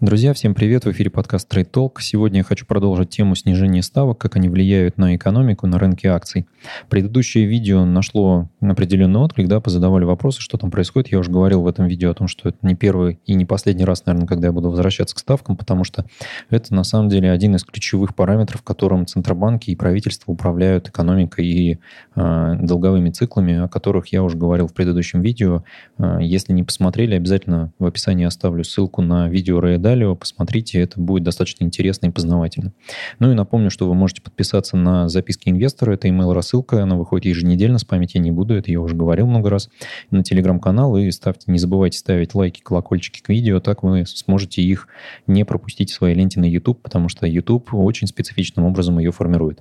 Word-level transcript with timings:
Друзья, 0.00 0.32
всем 0.32 0.54
привет! 0.54 0.86
В 0.86 0.92
эфире 0.92 1.10
подкаст 1.10 1.54
Trade 1.54 1.70
Talk. 1.70 1.96
Сегодня 2.00 2.38
я 2.38 2.42
хочу 2.42 2.64
продолжить 2.64 3.10
тему 3.10 3.34
снижения 3.34 3.82
ставок, 3.82 4.16
как 4.16 4.34
они 4.36 4.48
влияют 4.48 4.96
на 4.96 5.14
экономику, 5.14 5.66
на 5.66 5.78
рынке 5.78 6.08
акций. 6.08 6.46
Предыдущее 6.88 7.44
видео 7.44 7.84
нашло 7.84 8.48
определенный 8.62 9.20
отклик, 9.20 9.46
да, 9.46 9.60
позадавали 9.60 10.04
вопросы, 10.04 10.40
что 10.40 10.56
там 10.56 10.70
происходит. 10.70 11.12
Я 11.12 11.18
уже 11.18 11.30
говорил 11.30 11.60
в 11.60 11.66
этом 11.66 11.86
видео 11.86 12.12
о 12.12 12.14
том, 12.14 12.28
что 12.28 12.48
это 12.48 12.56
не 12.62 12.74
первый 12.74 13.20
и 13.26 13.34
не 13.34 13.44
последний 13.44 13.84
раз, 13.84 14.06
наверное, 14.06 14.26
когда 14.26 14.46
я 14.46 14.52
буду 14.54 14.70
возвращаться 14.70 15.14
к 15.14 15.18
ставкам, 15.18 15.54
потому 15.54 15.84
что 15.84 16.06
это 16.48 16.74
на 16.74 16.84
самом 16.84 17.10
деле 17.10 17.30
один 17.30 17.56
из 17.56 17.64
ключевых 17.64 18.14
параметров, 18.14 18.62
которым 18.62 19.04
центробанки 19.06 19.68
и 19.68 19.76
правительство 19.76 20.32
управляют 20.32 20.88
экономикой 20.88 21.44
и 21.44 21.78
э, 22.16 22.56
долговыми 22.58 23.10
циклами, 23.10 23.64
о 23.64 23.68
которых 23.68 24.06
я 24.06 24.22
уже 24.22 24.38
говорил 24.38 24.66
в 24.66 24.72
предыдущем 24.72 25.20
видео. 25.20 25.62
Э, 25.98 26.20
если 26.22 26.54
не 26.54 26.62
посмотрели, 26.62 27.16
обязательно 27.16 27.74
в 27.78 27.84
описании 27.84 28.24
оставлю 28.24 28.64
ссылку 28.64 29.02
на 29.02 29.28
видео 29.28 29.60
Далее, 29.90 30.14
посмотрите, 30.14 30.80
это 30.80 31.00
будет 31.00 31.24
достаточно 31.24 31.64
интересно 31.64 32.06
и 32.06 32.10
познавательно. 32.10 32.72
Ну 33.18 33.32
и 33.32 33.34
напомню, 33.34 33.72
что 33.72 33.88
вы 33.88 33.94
можете 33.96 34.22
подписаться 34.22 34.76
на 34.76 35.08
записки 35.08 35.48
инвестора, 35.48 35.94
это 35.94 36.06
email-рассылка, 36.06 36.84
она 36.84 36.94
выходит 36.94 37.24
еженедельно, 37.24 37.80
спамить 37.80 38.14
я 38.14 38.20
не 38.20 38.30
буду, 38.30 38.54
это 38.54 38.70
я 38.70 38.80
уже 38.80 38.94
говорил 38.94 39.26
много 39.26 39.50
раз, 39.50 39.68
на 40.12 40.22
телеграм-канал, 40.22 40.96
и 40.96 41.10
ставьте, 41.10 41.50
не 41.50 41.58
забывайте 41.58 41.98
ставить 41.98 42.36
лайки, 42.36 42.60
колокольчики 42.60 43.20
к 43.20 43.30
видео, 43.30 43.58
так 43.58 43.82
вы 43.82 44.06
сможете 44.06 44.62
их 44.62 44.86
не 45.26 45.44
пропустить 45.44 45.90
в 45.90 45.94
своей 45.94 46.14
ленте 46.14 46.38
на 46.38 46.44
YouTube, 46.44 46.80
потому 46.80 47.08
что 47.08 47.26
YouTube 47.26 47.74
очень 47.74 48.06
специфичным 48.06 48.66
образом 48.66 49.00
ее 49.00 49.10
формирует. 49.10 49.60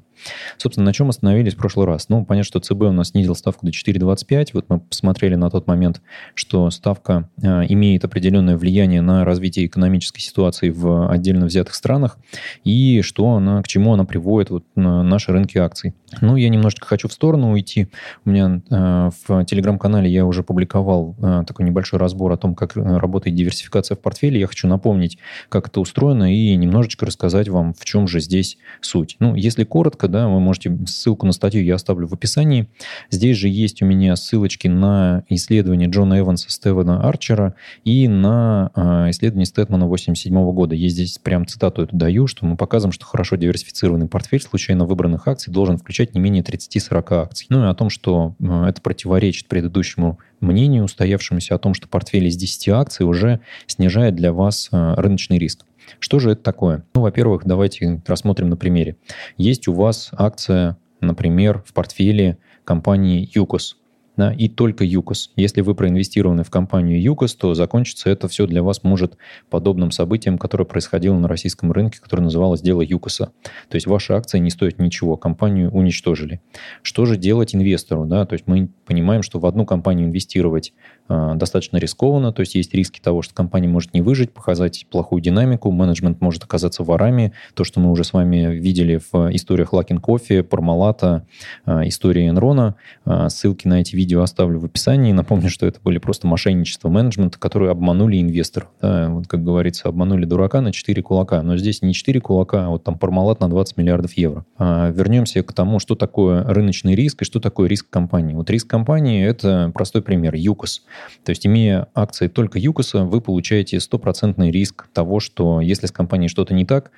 Собственно, 0.58 0.86
на 0.86 0.94
чем 0.94 1.10
остановились 1.10 1.54
в 1.54 1.58
прошлый 1.58 1.88
раз? 1.88 2.10
Ну, 2.10 2.24
понятно, 2.24 2.46
что 2.46 2.60
ЦБ 2.60 2.84
у 2.84 2.92
нас 2.92 3.10
снизил 3.10 3.36
ставку 3.36 3.66
до 3.66 3.72
4,25. 3.72 4.50
Вот 4.54 4.66
мы 4.70 4.80
посмотрели 4.80 5.36
на 5.36 5.50
тот 5.50 5.66
момент, 5.68 6.02
что 6.36 6.70
ставка 6.70 7.30
э, 7.42 7.66
имеет 7.70 8.06
определенное 8.06 8.58
влияние 8.58 9.02
на 9.02 9.26
развитие 9.26 9.66
экономической 9.66 10.19
ситуации 10.20 10.70
в 10.70 11.10
отдельно 11.12 11.46
взятых 11.46 11.76
странах 11.76 12.18
и 12.64 13.02
что 13.02 13.30
она, 13.32 13.62
к 13.62 13.68
чему 13.68 13.94
она 13.94 14.06
приводит 14.06 14.50
вот 14.50 14.64
на 14.76 15.04
наши 15.04 15.32
рынки 15.32 15.58
акций. 15.58 15.94
Ну, 16.22 16.36
я 16.36 16.50
немножечко 16.50 16.88
хочу 16.88 17.08
в 17.08 17.14
сторону 17.14 17.52
уйти. 17.52 17.88
У 18.26 18.30
меня 18.30 18.62
э, 18.70 19.10
в 19.28 19.46
телеграм-канале 19.46 20.10
я 20.10 20.26
уже 20.26 20.44
публиковал 20.44 21.16
э, 21.22 21.44
такой 21.46 21.66
небольшой 21.66 22.00
разбор 22.00 22.32
о 22.32 22.38
том, 22.38 22.56
как 22.56 22.76
работает 22.76 23.36
диверсификация 23.36 23.96
в 23.96 24.00
портфеле. 24.00 24.40
Я 24.40 24.48
хочу 24.48 24.68
напомнить, 24.68 25.18
как 25.50 25.68
это 25.68 25.80
устроено 25.80 26.34
и 26.34 26.56
немножечко 26.56 27.06
рассказать 27.06 27.50
вам, 27.50 27.74
в 27.74 27.86
чем 27.86 28.08
же 28.08 28.20
здесь 28.20 28.58
суть. 28.82 29.18
Ну, 29.20 29.36
если 29.36 29.64
коротко, 29.64 30.08
да, 30.08 30.28
вы 30.28 30.40
можете, 30.40 30.78
ссылку 30.88 31.26
на 31.26 31.32
статью 31.32 31.64
я 31.64 31.76
оставлю 31.76 32.08
в 32.08 32.14
описании. 32.14 32.70
Здесь 33.12 33.38
же 33.38 33.48
есть 33.48 33.82
у 33.82 33.86
меня 33.86 34.16
ссылочки 34.16 34.68
на 34.68 35.24
исследование 35.30 35.90
Джона 35.90 36.20
Эванса, 36.20 36.50
Стевена 36.50 37.02
Арчера 37.02 37.56
и 37.84 38.08
на 38.08 38.72
э, 38.76 39.12
исследование 39.12 39.46
Стэтмана 39.46 39.88
87 40.10 40.52
года. 40.52 40.76
Я 40.76 40.90
здесь 40.90 41.18
прям 41.18 41.46
цитату 41.46 41.84
эту 41.84 41.96
даю, 41.96 42.28
что 42.28 42.46
мы 42.46 42.56
показываем, 42.56 42.92
что 42.92 43.06
хорошо 43.06 43.36
диверсифицированный 43.36 44.08
портфель 44.08 44.42
случайно 44.42 44.86
выбранных 44.86 45.28
акций 45.28 45.52
должен 45.52 45.78
включать 45.78 46.14
не 46.14 46.20
менее 46.20 46.44
30-40 46.44 47.14
акций. 47.14 47.48
Ну 47.50 47.66
и 47.66 47.68
о 47.70 47.74
том, 47.74 47.90
что 47.90 48.36
э, 48.40 48.66
это 48.68 48.82
противоречит 48.82 49.48
предыдущему 49.48 50.20
мнению, 50.42 50.84
устоявшемуся 50.84 51.56
о 51.56 51.60
том, 51.60 51.74
что 51.74 51.88
портфель 51.88 52.26
из 52.28 52.36
10 52.36 52.70
акций 52.70 53.04
уже 53.06 53.40
снижает 53.68 54.16
для 54.16 54.34
вас 54.34 54.70
э, 54.72 54.94
рыночный 54.96 55.38
риск. 55.38 55.66
Что 56.00 56.20
же 56.20 56.32
это 56.32 56.44
такое? 56.44 56.84
Ну, 56.94 57.02
во-первых, 57.02 57.44
давайте 57.46 58.02
рассмотрим 58.06 58.50
на 58.50 58.58
примере. 58.58 58.96
Есть 59.38 59.68
у 59.68 59.74
вас 59.74 60.10
акция, 60.14 60.78
например, 61.02 61.64
в 61.66 61.74
портфеле 61.74 62.38
компании 62.64 63.28
ЮКОС 63.34 63.79
да, 64.20 64.34
и 64.34 64.50
только 64.50 64.84
ЮКОС. 64.84 65.32
Если 65.38 65.62
вы 65.62 65.76
проинвестированы 65.76 66.44
в 66.44 66.50
компанию 66.50 67.02
ЮКОС, 67.02 67.36
то 67.36 67.54
закончится 67.54 68.10
это 68.10 68.28
все 68.28 68.48
для 68.48 68.62
вас 68.62 68.84
может 68.84 69.16
подобным 69.50 69.92
событием, 69.92 70.38
которое 70.38 70.66
происходило 70.66 71.18
на 71.18 71.30
российском 71.30 71.72
рынке, 71.72 72.02
которое 72.02 72.24
называлось 72.24 72.62
дело 72.62 72.82
ЮКОСа. 72.82 73.32
То 73.70 73.76
есть 73.76 73.88
ваши 73.88 74.12
акции 74.12 74.38
не 74.40 74.50
стоят 74.50 74.78
ничего, 74.78 75.16
компанию 75.16 75.72
уничтожили. 75.72 76.42
Что 76.82 77.06
же 77.06 77.16
делать 77.16 77.56
инвестору? 77.56 78.06
Да? 78.06 78.26
То 78.26 78.34
есть 78.34 78.46
мы 78.46 78.70
понимаем, 78.86 79.24
что 79.24 79.40
в 79.40 79.46
одну 79.46 79.66
компанию 79.66 80.08
инвестировать 80.08 80.74
э, 81.08 81.34
достаточно 81.36 81.78
рискованно, 81.78 82.34
то 82.34 82.42
есть 82.42 82.56
есть 82.56 82.74
риски 82.74 83.00
того, 83.00 83.22
что 83.22 83.34
компания 83.34 83.70
может 83.70 83.94
не 83.94 84.02
выжить, 84.02 84.34
показать 84.34 84.86
плохую 84.92 85.22
динамику, 85.22 85.72
менеджмент 85.72 86.20
может 86.20 86.44
оказаться 86.44 86.84
ворами, 86.84 87.32
то, 87.54 87.64
что 87.64 87.80
мы 87.80 87.90
уже 87.90 88.04
с 88.04 88.12
вами 88.12 88.54
видели 88.54 89.00
в 89.14 89.34
историях 89.34 89.72
Лакин 89.72 90.00
Кофе, 90.00 90.44
Пармалата, 90.44 91.26
э, 91.66 91.88
истории 91.88 92.28
Энрона. 92.28 92.76
Э, 93.06 93.30
ссылки 93.30 93.66
на 93.66 93.80
эти 93.80 93.96
видео 93.96 94.09
видео 94.10 94.24
оставлю 94.24 94.60
в 94.60 94.66
описании. 94.66 95.12
Напомню, 95.12 95.50
что 95.50 95.68
это 95.68 95.80
были 95.84 96.00
просто 96.00 96.26
мошенничества 96.26 96.90
менеджмента, 96.90 97.38
которые 97.38 97.70
обманули 97.70 98.20
инвесторов. 98.20 98.70
Да, 98.82 99.08
вот, 99.10 99.28
как 99.28 99.44
говорится, 99.44 99.88
обманули 99.88 100.26
дурака 100.26 100.62
на 100.62 100.72
4 100.72 101.04
кулака. 101.04 101.44
Но 101.44 101.58
здесь 101.58 101.84
не 101.84 101.94
4 101.94 102.20
кулака, 102.20 102.66
а 102.66 102.70
вот 102.70 102.84
там 102.84 102.98
Пармалат 102.98 103.40
на 103.40 103.48
20 103.50 103.78
миллиардов 103.78 104.14
евро. 104.14 104.46
А 104.58 104.90
вернемся 104.90 105.44
к 105.44 105.54
тому, 105.54 105.78
что 105.78 105.94
такое 105.94 106.44
рыночный 106.44 106.96
риск 106.96 107.22
и 107.22 107.26
что 107.26 107.40
такое 107.40 107.70
риск 107.70 107.88
компании. 107.92 108.34
Вот 108.34 108.50
риск 108.50 108.68
компании– 108.68 109.24
это 109.28 109.72
простой 109.76 110.02
пример– 110.02 110.34
ЮКОС. 110.36 110.82
То 111.24 111.30
есть, 111.30 111.46
имея 111.46 111.88
акции 111.94 112.28
только 112.28 112.58
ЮКОСа, 112.58 113.04
вы 113.04 113.22
получаете 113.22 113.80
стопроцентный 113.80 114.50
риск 114.50 114.88
того, 114.92 115.20
что 115.20 115.62
если 115.62 115.86
с 115.86 115.92
компанией 115.92 116.30
что-то 116.30 116.56
не 116.56 116.66
так, 116.66 116.90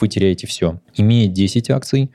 вы 0.00 0.06
теряете 0.06 0.46
все. 0.46 0.80
Имея 0.94 1.28
10 1.28 1.70
акций, 1.70 2.10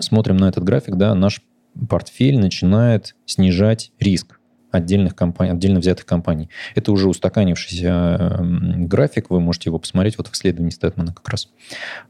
смотрим 0.00 0.38
на 0.38 0.48
этот 0.48 0.64
график, 0.64 0.96
да, 0.96 1.14
наш 1.14 1.42
портфель 1.88 2.38
начинает 2.38 3.16
снижать 3.26 3.92
риск 3.98 4.38
отдельных 4.72 5.14
компаний, 5.14 5.52
отдельно 5.52 5.80
взятых 5.80 6.06
компаний. 6.06 6.48
Это 6.74 6.92
уже 6.92 7.08
устаканившийся 7.08 8.38
график, 8.40 9.30
вы 9.30 9.40
можете 9.40 9.70
его 9.70 9.78
посмотреть 9.78 10.18
вот 10.18 10.28
в 10.28 10.34
исследовании 10.34 10.70
Стэтмана 10.70 11.12
как 11.12 11.28
раз. 11.28 11.48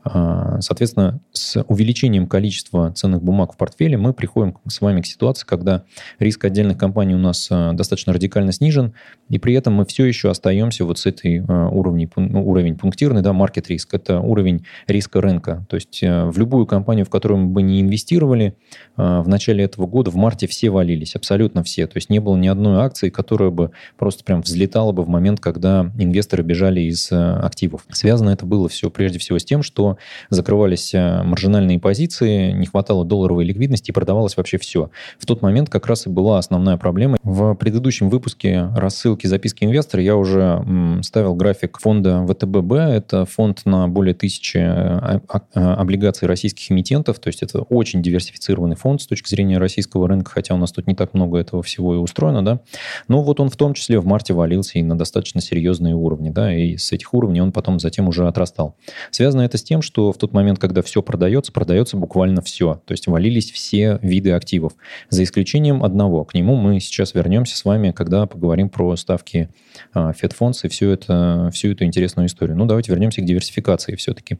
А, 0.04 0.60
соответственно, 0.60 1.20
с 1.32 1.62
увеличением 1.68 2.26
количества 2.26 2.92
ценных 2.92 3.22
бумаг 3.22 3.52
в 3.54 3.56
портфеле 3.56 3.96
мы 3.96 4.12
приходим 4.12 4.56
с 4.68 4.80
вами 4.80 5.00
к 5.00 5.06
ситуации, 5.06 5.46
когда 5.46 5.84
риск 6.18 6.44
отдельных 6.44 6.78
компаний 6.78 7.14
у 7.14 7.18
нас 7.18 7.48
а, 7.50 7.72
достаточно 7.72 8.12
радикально 8.12 8.52
снижен, 8.52 8.94
и 9.28 9.38
при 9.38 9.54
этом 9.54 9.74
мы 9.74 9.84
все 9.84 10.04
еще 10.04 10.30
остаемся 10.30 10.84
вот 10.84 10.98
с 10.98 11.06
этой 11.06 11.44
а, 11.46 11.68
уровней, 11.68 12.08
ну, 12.16 12.46
уровень 12.46 12.76
пунктирный, 12.76 13.22
да, 13.22 13.30
market 13.30 13.66
риск, 13.68 13.94
это 13.94 14.20
уровень 14.20 14.64
риска 14.86 15.20
рынка. 15.20 15.66
То 15.68 15.76
есть 15.76 16.00
в 16.02 16.38
любую 16.38 16.66
компанию, 16.66 17.06
в 17.06 17.10
которую 17.10 17.40
мы 17.40 17.46
бы 17.48 17.62
не 17.62 17.80
инвестировали, 17.80 18.56
в 18.96 19.28
начале 19.28 19.64
этого 19.64 19.86
года, 19.86 20.10
в 20.10 20.16
марте 20.16 20.46
все 20.46 20.70
валились, 20.70 21.16
абсолютно 21.16 21.62
все. 21.62 21.86
То 21.86 21.96
есть 21.96 22.10
не 22.10 22.20
было 22.20 22.36
ни 22.36 22.48
одной 22.52 22.80
акции, 22.82 23.10
которая 23.10 23.50
бы 23.50 23.70
просто 23.98 24.24
прям 24.24 24.42
взлетала 24.42 24.92
бы 24.92 25.02
в 25.02 25.08
момент, 25.08 25.40
когда 25.40 25.90
инвесторы 25.98 26.42
бежали 26.42 26.80
из 26.80 27.10
э, 27.10 27.16
активов. 27.16 27.84
Связано 27.90 28.30
это 28.30 28.46
было 28.46 28.68
все 28.68 28.90
прежде 28.90 29.18
всего 29.18 29.38
с 29.38 29.44
тем, 29.44 29.62
что 29.62 29.96
закрывались 30.30 30.94
э, 30.94 31.22
маржинальные 31.22 31.78
позиции, 31.78 32.52
не 32.52 32.66
хватало 32.66 33.04
долларовой 33.04 33.44
ликвидности 33.44 33.90
и 33.90 33.94
продавалось 33.94 34.36
вообще 34.36 34.58
все. 34.58 34.90
В 35.18 35.26
тот 35.26 35.42
момент 35.42 35.68
как 35.68 35.86
раз 35.86 36.06
и 36.06 36.10
была 36.10 36.38
основная 36.38 36.76
проблема. 36.76 37.16
В 37.22 37.54
предыдущем 37.54 38.10
выпуске 38.10 38.68
рассылки 38.76 39.26
записки 39.26 39.64
инвестора 39.64 40.02
я 40.02 40.16
уже 40.16 40.64
ставил 41.02 41.34
график 41.34 41.78
фонда 41.80 42.26
ВТББ. 42.26 42.72
Это 42.72 43.24
фонд 43.24 43.62
на 43.64 43.88
более 43.88 44.14
тысячи 44.14 44.58
э, 44.58 45.20
облигаций 45.54 46.28
российских 46.28 46.70
эмитентов, 46.70 47.18
то 47.18 47.28
есть 47.28 47.42
это 47.42 47.60
очень 47.62 48.02
диверсифицированный 48.02 48.76
фонд 48.76 49.02
с 49.02 49.06
точки 49.06 49.28
зрения 49.28 49.58
российского 49.58 50.08
рынка, 50.08 50.30
хотя 50.30 50.54
у 50.54 50.58
нас 50.58 50.72
тут 50.72 50.86
не 50.86 50.94
так 50.94 51.14
много 51.14 51.38
этого 51.38 51.62
всего 51.62 51.94
и 51.94 51.98
устроено, 51.98 52.41
да. 52.44 52.60
Но 53.08 53.22
вот 53.22 53.40
он 53.40 53.48
в 53.48 53.56
том 53.56 53.74
числе 53.74 53.98
в 53.98 54.06
марте 54.06 54.34
валился 54.34 54.78
и 54.78 54.82
на 54.82 54.96
достаточно 54.96 55.40
серьезные 55.40 55.94
уровни, 55.94 56.30
да, 56.30 56.54
и 56.54 56.76
с 56.76 56.92
этих 56.92 57.14
уровней 57.14 57.40
он 57.40 57.52
потом 57.52 57.78
затем 57.78 58.08
уже 58.08 58.26
отрастал. 58.26 58.76
Связано 59.10 59.42
это 59.42 59.58
с 59.58 59.62
тем, 59.62 59.82
что 59.82 60.12
в 60.12 60.18
тот 60.18 60.32
момент, 60.32 60.58
когда 60.58 60.82
все 60.82 61.02
продается, 61.02 61.52
продается 61.52 61.96
буквально 61.96 62.42
все. 62.42 62.80
То 62.86 62.92
есть 62.92 63.06
валились 63.06 63.50
все 63.50 63.98
виды 64.02 64.32
активов, 64.32 64.72
за 65.10 65.22
исключением 65.22 65.84
одного. 65.84 66.24
К 66.24 66.34
нему 66.34 66.56
мы 66.56 66.80
сейчас 66.80 67.14
вернемся 67.14 67.56
с 67.56 67.64
вами, 67.64 67.90
когда 67.90 68.26
поговорим 68.26 68.68
про 68.68 68.96
ставки 68.96 69.48
а, 69.92 70.12
Федфондс 70.12 70.64
и 70.64 70.68
всю, 70.68 70.90
это, 70.90 71.50
всю 71.52 71.72
эту 71.72 71.84
интересную 71.84 72.26
историю. 72.26 72.56
Ну, 72.56 72.66
давайте 72.66 72.92
вернемся 72.92 73.20
к 73.20 73.24
диверсификации 73.24 73.96
все-таки. 73.96 74.38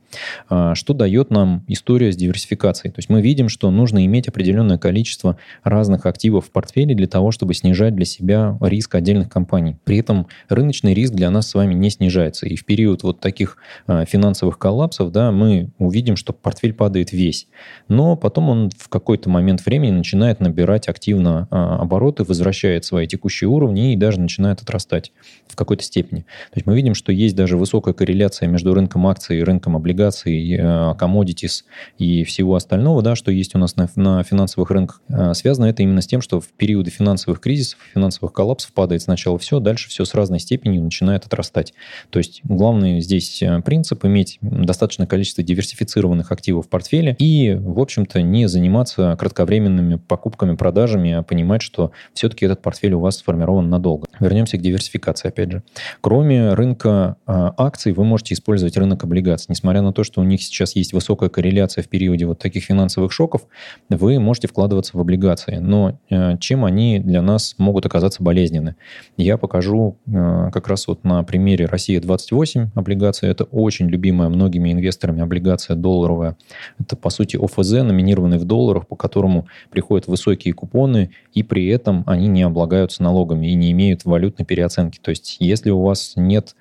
А, 0.49 0.75
что 0.75 0.95
дает 0.95 1.31
нам 1.31 1.65
история 1.69 2.13
с 2.13 2.17
диверсификацией? 2.17 2.93
То 2.93 2.99
есть 2.99 3.09
мы 3.09 3.23
видим, 3.23 3.49
что 3.49 3.71
нужно 3.71 4.05
иметь 4.07 4.29
определенное 4.29 4.79
количество 4.79 5.37
разных 5.63 6.07
активов 6.07 6.47
в 6.47 6.51
портфеле 6.51 6.95
для 6.95 7.07
того, 7.07 7.31
чтобы 7.31 7.55
снижать 7.55 7.92
для 7.95 8.05
себя 8.05 8.57
риск 8.61 8.95
отдельных 8.95 9.29
компаний. 9.29 9.77
При 9.85 9.99
этом 9.99 10.27
рыночный 10.49 10.95
риск 10.95 11.15
для 11.15 11.31
нас 11.31 11.49
с 11.49 11.55
вами 11.55 11.75
не 11.75 11.91
снижается. 11.91 12.47
И 12.47 12.57
в 12.57 12.65
период 12.65 13.03
вот 13.03 13.21
таких 13.21 13.57
а, 13.87 14.05
финансовых 14.05 14.59
коллапсов 14.59 15.13
да, 15.13 15.31
мы 15.31 15.71
увидим, 15.79 16.17
что 16.17 16.33
портфель 16.33 16.73
падает 16.73 17.13
весь. 17.13 17.49
Но 17.89 18.17
потом 18.17 18.49
он 18.49 18.71
в 18.77 18.89
какой-то 18.89 19.29
момент 19.29 19.65
времени 19.65 19.91
начинает 19.91 20.41
набирать 20.41 20.89
активно 20.89 21.49
а, 21.51 21.81
обороты, 21.81 22.25
возвращает 22.25 22.85
свои 22.85 23.07
текущие 23.07 23.49
уровни 23.49 23.93
и 23.93 23.97
даже 23.97 24.21
начинает 24.21 24.63
отрастать 24.63 25.13
в 25.49 25.57
какой-то 25.57 25.83
степени. 25.83 26.21
То 26.21 26.57
есть 26.57 26.67
мы 26.67 26.75
видим, 26.75 26.95
что 26.95 27.13
есть 27.13 27.37
даже 27.37 27.57
высокая 27.57 27.95
корреляция 27.95 28.49
между 28.49 28.75
рынком 28.75 29.07
акций 29.07 29.39
и 29.39 29.43
рынком 29.43 29.77
облигаций, 29.77 30.57
а, 30.61 30.97
commodities 30.99 31.65
и 31.99 32.25
всего 32.25 32.55
остального, 32.57 33.03
да, 33.03 33.17
что 33.17 33.31
есть 33.31 33.55
у 33.55 33.59
нас 33.59 33.77
на, 33.77 33.89
на 33.97 34.23
финансовых 34.23 34.71
рынках. 34.71 35.01
Связано 35.35 35.67
это 35.67 35.83
именно 35.83 36.01
с 36.01 36.07
тем, 36.07 36.21
что 36.21 36.41
в 36.41 36.49
периоды 36.49 36.91
финансовых 36.91 37.41
кризисов 37.41 37.79
финансовых 37.95 38.33
коллапсов 38.33 38.73
падает 38.73 39.03
сначала 39.03 39.39
все, 39.39 39.61
дальше 39.61 39.89
все 39.89 40.05
с 40.05 40.15
разной 40.15 40.41
степенью 40.41 40.83
начинает 40.83 41.27
отрастать. 41.27 41.75
То 42.11 42.19
есть 42.19 42.41
главный 42.45 43.01
здесь 43.01 43.43
э, 43.43 43.61
принцип 43.63 44.05
иметь 44.05 44.39
достаточное 44.41 45.07
количество 45.07 45.43
диверсифицированных 45.43 46.33
активов 46.33 46.67
в 46.67 46.69
портфеле 46.69 47.17
и, 47.19 47.55
в 47.55 47.81
общем-то, 47.81 48.23
не 48.23 48.47
заниматься 48.49 49.17
кратковременными 49.19 49.97
покупками, 49.97 50.57
продажами, 50.57 51.13
а 51.13 51.23
понимать, 51.23 51.63
что 51.63 51.93
все-таки 52.15 52.45
этот 52.47 52.63
портфель 52.63 52.95
у 52.95 53.01
вас 53.01 53.19
сформирован 53.19 53.69
надолго. 53.69 54.07
Вернемся 54.21 54.57
к 54.59 54.61
диверсификации, 54.61 55.29
опять 55.29 55.53
же. 55.53 55.63
Кроме 56.01 56.55
рынка 56.55 57.17
э, 57.27 57.51
акций, 57.57 57.93
вы 57.93 58.05
можете 58.05 58.35
использовать 58.35 58.77
рынок 58.77 59.05
облигаций. 59.05 59.47
Несмотря 59.49 59.83
на 59.83 59.93
то, 59.93 60.05
что 60.05 60.21
у 60.21 60.25
них 60.25 60.43
сейчас 60.43 60.77
есть 60.77 60.93
высокая 60.93 61.29
корреляция 61.29 61.83
в 61.83 61.89
периоде 61.89 62.27
вот 62.27 62.39
таких 62.39 62.65
финансовых 62.65 63.13
шоков, 63.13 63.43
вы 63.89 64.19
можете 64.19 64.49
вкладываться 64.49 64.97
в 64.97 65.01
облигации. 65.01 65.57
Но 65.57 65.99
э, 66.11 66.39
чем 66.39 66.65
они 66.65 66.99
для 66.99 67.23
нас 67.23 67.55
могут 67.63 67.87
оказаться 67.87 68.23
болезненны? 68.23 68.77
Я 69.17 69.39
покажу 69.39 69.97
э, 70.07 70.51
как 70.53 70.69
раз 70.69 70.87
вот 70.87 71.05
на 71.05 71.23
примере 71.23 71.67
Россия-28 71.67 72.69
облигации. 72.75 73.29
Это 73.29 73.45
очень 73.45 73.89
любимая 73.89 74.29
многими 74.29 74.73
инвесторами 74.73 75.23
облигация 75.23 75.77
долларовая. 75.77 76.37
Это, 76.79 76.97
по 76.97 77.11
сути, 77.11 77.37
ОФЗ, 77.37 77.83
номинированный 77.83 78.39
в 78.39 78.45
долларах, 78.45 78.87
по 78.87 78.97
которому 78.97 79.47
приходят 79.71 80.07
высокие 80.07 80.55
купоны, 80.55 81.11
и 81.33 81.43
при 81.43 81.69
этом 81.69 82.05
они 82.07 82.29
не 82.29 82.43
облагаются 82.43 83.03
налогами 83.03 83.47
и 83.47 83.55
не 83.55 83.73
имеют 83.73 84.05
валютной 84.05 84.45
переоценки. 84.45 84.99
То 85.01 85.11
есть, 85.11 85.37
если 85.41 85.71
у 85.71 85.83
вас 85.83 86.13
нет 86.17 86.55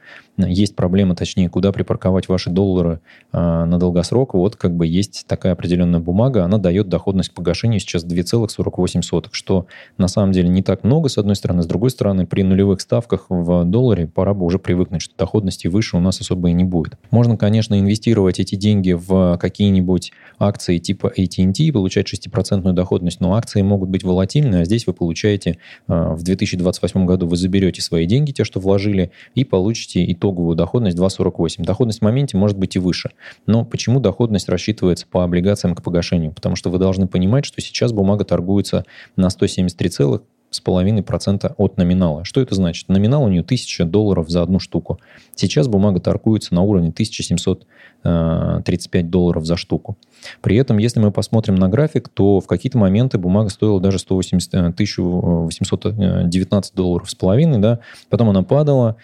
есть 0.46 0.76
проблема, 0.76 1.16
точнее, 1.16 1.50
куда 1.50 1.72
припарковать 1.72 2.28
ваши 2.28 2.50
доллары 2.50 3.02
э, 3.32 3.38
на 3.38 3.78
долгосрок, 3.78 4.34
вот 4.34 4.56
как 4.56 4.76
бы 4.76 4.88
есть 4.88 5.26
такая 5.28 5.54
определенная 5.54 6.00
бумага, 6.00 6.44
она 6.44 6.58
дает 6.58 6.90
доходность 6.90 7.30
к 7.30 7.34
погашению 7.34 7.80
сейчас 7.80 8.06
2,48, 8.06 9.30
что 9.32 9.68
на 9.98 10.08
самом 10.08 10.32
деле 10.32 10.50
не 10.50 10.62
так 10.62 10.84
много, 10.84 11.10
с 11.10 11.18
одной 11.18 11.36
стороны, 11.36 11.64
с 11.64 11.66
другой 11.66 11.90
стороны, 11.90 12.26
при 12.26 12.44
нулевых 12.44 12.82
ставках 12.82 13.26
в 13.30 13.64
долларе 13.66 14.08
пора 14.08 14.34
бы 14.34 14.46
уже 14.46 14.60
привыкнуть, 14.60 15.02
что 15.02 15.16
доходности 15.18 15.68
выше 15.68 15.98
у 15.98 16.00
нас 16.00 16.20
особо 16.22 16.50
и 16.50 16.54
не 16.54 16.64
будет. 16.64 16.98
Можно, 17.12 17.38
конечно, 17.38 17.80
инвестировать 17.80 18.40
эти 18.40 18.56
деньги 18.56 18.94
в 18.94 19.38
какие-нибудь 19.40 20.12
акции 20.40 20.78
типа 20.78 21.12
AT&T 21.16 21.64
и 21.64 21.72
получать 21.72 22.12
6% 22.12 22.72
доходность, 22.74 23.20
но 23.20 23.36
акции 23.36 23.62
могут 23.62 23.90
быть 23.90 24.04
волатильны, 24.04 24.58
а 24.58 24.66
здесь 24.66 24.88
вы 24.88 24.94
получаете 24.94 25.58
э, 25.88 26.14
в 26.14 26.24
2028 26.24 27.06
году 27.06 27.28
вы 27.28 27.38
заберете 27.38 27.82
свои 27.82 28.06
деньги, 28.06 28.32
те, 28.32 28.44
что 28.44 28.60
вложили, 28.60 29.12
и 29.36 29.44
получите 29.44 30.12
итог 30.12 30.31
итоговую 30.32 30.56
доходность 30.56 30.98
2,48. 30.98 31.64
Доходность 31.64 32.00
в 32.00 32.04
моменте 32.04 32.38
может 32.38 32.58
быть 32.58 32.76
и 32.76 32.80
выше. 32.80 33.12
Но 33.46 33.66
почему 33.66 34.00
доходность 34.00 34.50
рассчитывается 34.50 35.06
по 35.08 35.24
облигациям 35.24 35.76
к 35.76 35.84
погашению? 35.84 36.32
Потому 36.32 36.56
что 36.56 36.70
вы 36.70 36.80
должны 36.80 37.08
понимать, 37.08 37.46
что 37.46 37.62
сейчас 37.62 37.92
бумага 37.92 38.24
торгуется 38.24 38.86
на 39.16 39.30
173 39.30 39.90
целых 39.90 40.22
2,5% 40.52 41.56
от 41.58 41.78
номинала. 41.78 42.26
Что 42.26 42.42
это 42.42 42.56
значит? 42.56 42.90
Номинал 42.90 43.24
у 43.24 43.30
нее 43.30 43.42
1000 43.42 43.86
долларов 43.86 44.30
за 44.30 44.44
одну 44.44 44.60
штуку. 44.60 45.00
Сейчас 45.36 45.68
бумага 45.68 46.00
торгуется 46.00 46.54
на 46.54 46.62
уровне 46.62 46.90
1735 46.90 48.94
э, 48.94 49.08
долларов 49.08 49.46
за 49.46 49.56
штуку. 49.56 49.98
При 50.42 50.58
этом, 50.58 50.78
если 50.78 51.00
мы 51.00 51.12
посмотрим 51.12 51.56
на 51.56 51.70
график, 51.70 52.10
то 52.10 52.42
в 52.42 52.48
какие-то 52.48 52.78
моменты 52.78 53.18
бумага 53.18 53.50
стоила 53.50 53.80
даже 53.80 53.98
180, 54.00 54.54
1819 54.54 56.00
э, 56.00 56.74
э, 56.74 56.76
долларов 56.76 57.10
с 57.10 57.16
половиной, 57.16 57.60
да, 57.60 57.80
потом 58.10 58.30
она 58.30 58.44
падала. 58.44 58.98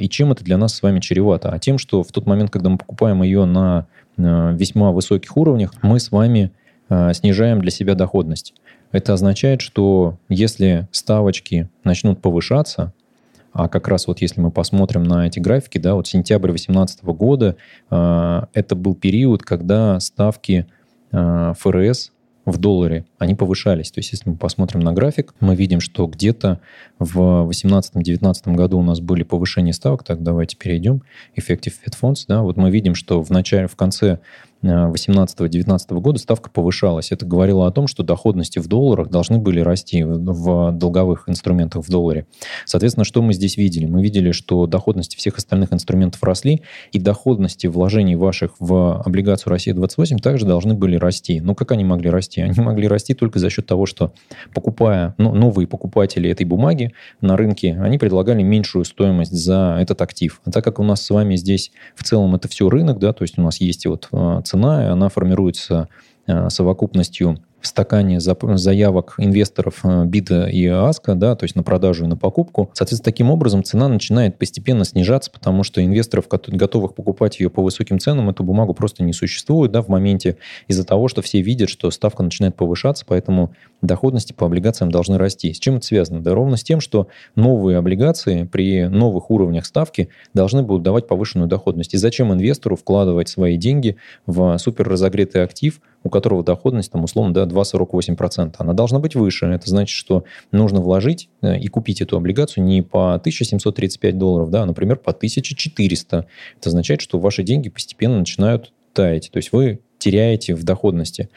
И 0.00 0.08
чем 0.08 0.32
это 0.32 0.42
для 0.42 0.56
нас 0.56 0.74
с 0.74 0.82
вами 0.82 1.00
чревато? 1.00 1.50
А 1.50 1.58
тем, 1.58 1.76
что 1.78 2.02
в 2.02 2.12
тот 2.12 2.26
момент, 2.26 2.50
когда 2.50 2.70
мы 2.70 2.78
покупаем 2.78 3.22
ее 3.22 3.44
на 3.44 3.86
весьма 4.16 4.92
высоких 4.92 5.36
уровнях, 5.36 5.74
мы 5.82 5.98
с 5.98 6.12
вами 6.12 6.52
снижаем 6.88 7.60
для 7.60 7.70
себя 7.70 7.94
доходность. 7.94 8.54
Это 8.92 9.12
означает, 9.12 9.60
что 9.60 10.18
если 10.28 10.86
ставочки 10.92 11.68
начнут 11.82 12.20
повышаться, 12.20 12.92
а 13.54 13.68
как 13.68 13.88
раз 13.88 14.08
вот 14.08 14.20
если 14.20 14.40
мы 14.40 14.50
посмотрим 14.50 15.04
на 15.04 15.26
эти 15.28 15.38
графики, 15.38 15.78
да, 15.78 15.94
вот 15.94 16.08
сентябрь 16.08 16.48
2018 16.48 17.04
года, 17.04 17.56
э, 17.90 18.42
это 18.52 18.74
был 18.74 18.96
период, 18.96 19.42
когда 19.42 19.98
ставки 20.00 20.66
э, 21.12 21.52
ФРС 21.58 22.12
в 22.44 22.58
долларе, 22.58 23.04
они 23.18 23.34
повышались. 23.34 23.90
То 23.90 24.00
есть, 24.00 24.12
если 24.12 24.28
мы 24.28 24.36
посмотрим 24.36 24.80
на 24.80 24.92
график, 24.92 25.34
мы 25.40 25.54
видим, 25.54 25.80
что 25.80 26.06
где-то 26.06 26.60
в 26.98 27.48
2018-2019 27.48 28.54
году 28.54 28.78
у 28.78 28.82
нас 28.82 29.00
были 29.00 29.22
повышения 29.22 29.72
ставок. 29.72 30.02
Так, 30.02 30.22
давайте 30.22 30.56
перейдем. 30.56 31.02
Effective 31.36 31.72
Fed 31.84 31.94
Funds. 32.00 32.24
Да, 32.28 32.42
вот 32.42 32.56
мы 32.56 32.70
видим, 32.70 32.94
что 32.94 33.22
в 33.22 33.30
начале, 33.30 33.66
в 33.66 33.76
конце 33.76 34.18
2018-2019 34.64 36.00
года 36.00 36.18
ставка 36.18 36.50
повышалась. 36.50 37.12
Это 37.12 37.26
говорило 37.26 37.66
о 37.66 37.70
том, 37.70 37.86
что 37.86 38.02
доходности 38.02 38.58
в 38.58 38.66
долларах 38.66 39.10
должны 39.10 39.38
были 39.38 39.60
расти 39.60 40.02
в 40.02 40.72
долговых 40.72 41.28
инструментах 41.28 41.84
в 41.84 41.90
долларе. 41.90 42.26
Соответственно, 42.64 43.04
что 43.04 43.22
мы 43.22 43.34
здесь 43.34 43.56
видели? 43.56 43.86
Мы 43.86 44.02
видели, 44.02 44.32
что 44.32 44.66
доходности 44.66 45.16
всех 45.16 45.36
остальных 45.36 45.72
инструментов 45.72 46.22
росли, 46.22 46.62
и 46.92 46.98
доходности 46.98 47.66
вложений 47.66 48.16
ваших 48.16 48.52
в 48.58 49.02
облигацию 49.02 49.50
России-28 49.50 50.18
также 50.18 50.46
должны 50.46 50.74
были 50.74 50.96
расти. 50.96 51.40
Но 51.40 51.54
как 51.54 51.72
они 51.72 51.84
могли 51.84 52.10
расти? 52.10 52.40
Они 52.40 52.58
могли 52.60 52.88
расти 52.88 53.14
только 53.14 53.38
за 53.38 53.50
счет 53.50 53.66
того, 53.66 53.86
что 53.86 54.12
покупая 54.54 55.14
ну, 55.18 55.34
новые 55.34 55.66
покупатели 55.66 56.30
этой 56.30 56.44
бумаги 56.44 56.92
на 57.20 57.36
рынке, 57.36 57.78
они 57.80 57.98
предлагали 57.98 58.42
меньшую 58.42 58.84
стоимость 58.84 59.32
за 59.32 59.76
этот 59.80 60.00
актив. 60.00 60.40
А 60.44 60.50
так 60.50 60.64
как 60.64 60.78
у 60.78 60.84
нас 60.84 61.02
с 61.02 61.10
вами 61.10 61.36
здесь 61.36 61.70
в 61.94 62.04
целом 62.04 62.34
это 62.34 62.48
все 62.48 62.68
рынок, 62.68 62.98
да, 62.98 63.12
то 63.12 63.22
есть 63.22 63.38
у 63.38 63.42
нас 63.42 63.60
есть 63.60 63.86
вот 63.86 64.08
а, 64.12 64.42
цена, 64.54 64.92
она 64.92 65.08
формируется 65.08 65.88
э, 66.26 66.48
совокупностью 66.48 67.38
в 67.64 67.66
стакане 67.66 68.20
заявок 68.20 69.14
инвесторов 69.18 69.80
э, 69.84 70.04
бида 70.04 70.48
и 70.48 70.66
аска, 70.66 71.14
да, 71.14 71.34
то 71.34 71.44
есть 71.44 71.56
на 71.56 71.62
продажу 71.62 72.04
и 72.04 72.08
на 72.08 72.16
покупку. 72.16 72.70
Соответственно, 72.74 73.04
таким 73.10 73.30
образом 73.30 73.64
цена 73.64 73.88
начинает 73.88 74.38
постепенно 74.38 74.84
снижаться, 74.84 75.30
потому 75.30 75.64
что 75.64 75.82
инвесторов, 75.82 76.26
готовых 76.28 76.94
покупать 76.94 77.40
ее 77.40 77.48
по 77.48 77.62
высоким 77.62 77.98
ценам, 77.98 78.28
эту 78.28 78.44
бумагу 78.44 78.74
просто 78.74 79.02
не 79.02 79.14
существует 79.14 79.72
да, 79.72 79.80
в 79.80 79.88
моменте 79.88 80.36
из-за 80.68 80.84
того, 80.84 81.08
что 81.08 81.22
все 81.22 81.40
видят, 81.40 81.70
что 81.70 81.90
ставка 81.90 82.22
начинает 82.22 82.54
повышаться, 82.54 83.04
поэтому 83.08 83.54
доходности 83.80 84.34
по 84.34 84.46
облигациям 84.46 84.90
должны 84.90 85.16
расти. 85.16 85.52
С 85.52 85.58
чем 85.58 85.76
это 85.76 85.86
связано? 85.86 86.20
Да 86.20 86.34
ровно 86.34 86.58
с 86.58 86.62
тем, 86.62 86.80
что 86.80 87.08
новые 87.34 87.78
облигации 87.78 88.44
при 88.44 88.84
новых 88.84 89.30
уровнях 89.30 89.64
ставки 89.64 90.10
должны 90.34 90.62
будут 90.62 90.82
давать 90.82 91.06
повышенную 91.06 91.48
доходность. 91.48 91.94
И 91.94 91.96
зачем 91.96 92.32
инвестору 92.32 92.76
вкладывать 92.76 93.28
свои 93.30 93.56
деньги 93.56 93.96
в 94.26 94.58
супер 94.58 94.88
разогретый 94.88 95.42
актив, 95.42 95.80
у 96.04 96.10
которого 96.10 96.44
доходность, 96.44 96.92
там, 96.92 97.02
условно, 97.02 97.34
да, 97.34 97.44
2,48%. 97.44 98.54
Она 98.58 98.74
должна 98.74 99.00
быть 99.00 99.16
выше. 99.16 99.46
Это 99.46 99.68
значит, 99.68 99.96
что 99.96 100.24
нужно 100.52 100.80
вложить 100.80 101.28
э, 101.42 101.58
и 101.58 101.66
купить 101.66 102.00
эту 102.00 102.16
облигацию 102.16 102.62
не 102.62 102.82
по 102.82 103.14
1735 103.14 104.18
долларов, 104.18 104.50
да, 104.50 104.62
а, 104.62 104.66
например, 104.66 104.96
по 104.96 105.12
1400. 105.12 106.26
Это 106.58 106.68
означает, 106.68 107.00
что 107.00 107.18
ваши 107.18 107.42
деньги 107.42 107.70
постепенно 107.70 108.18
начинают 108.18 108.72
таять. 108.92 109.30
То 109.32 109.38
есть 109.38 109.52
вы 109.52 109.80
теряете 109.98 110.54
в 110.54 110.62
доходности. 110.64 111.30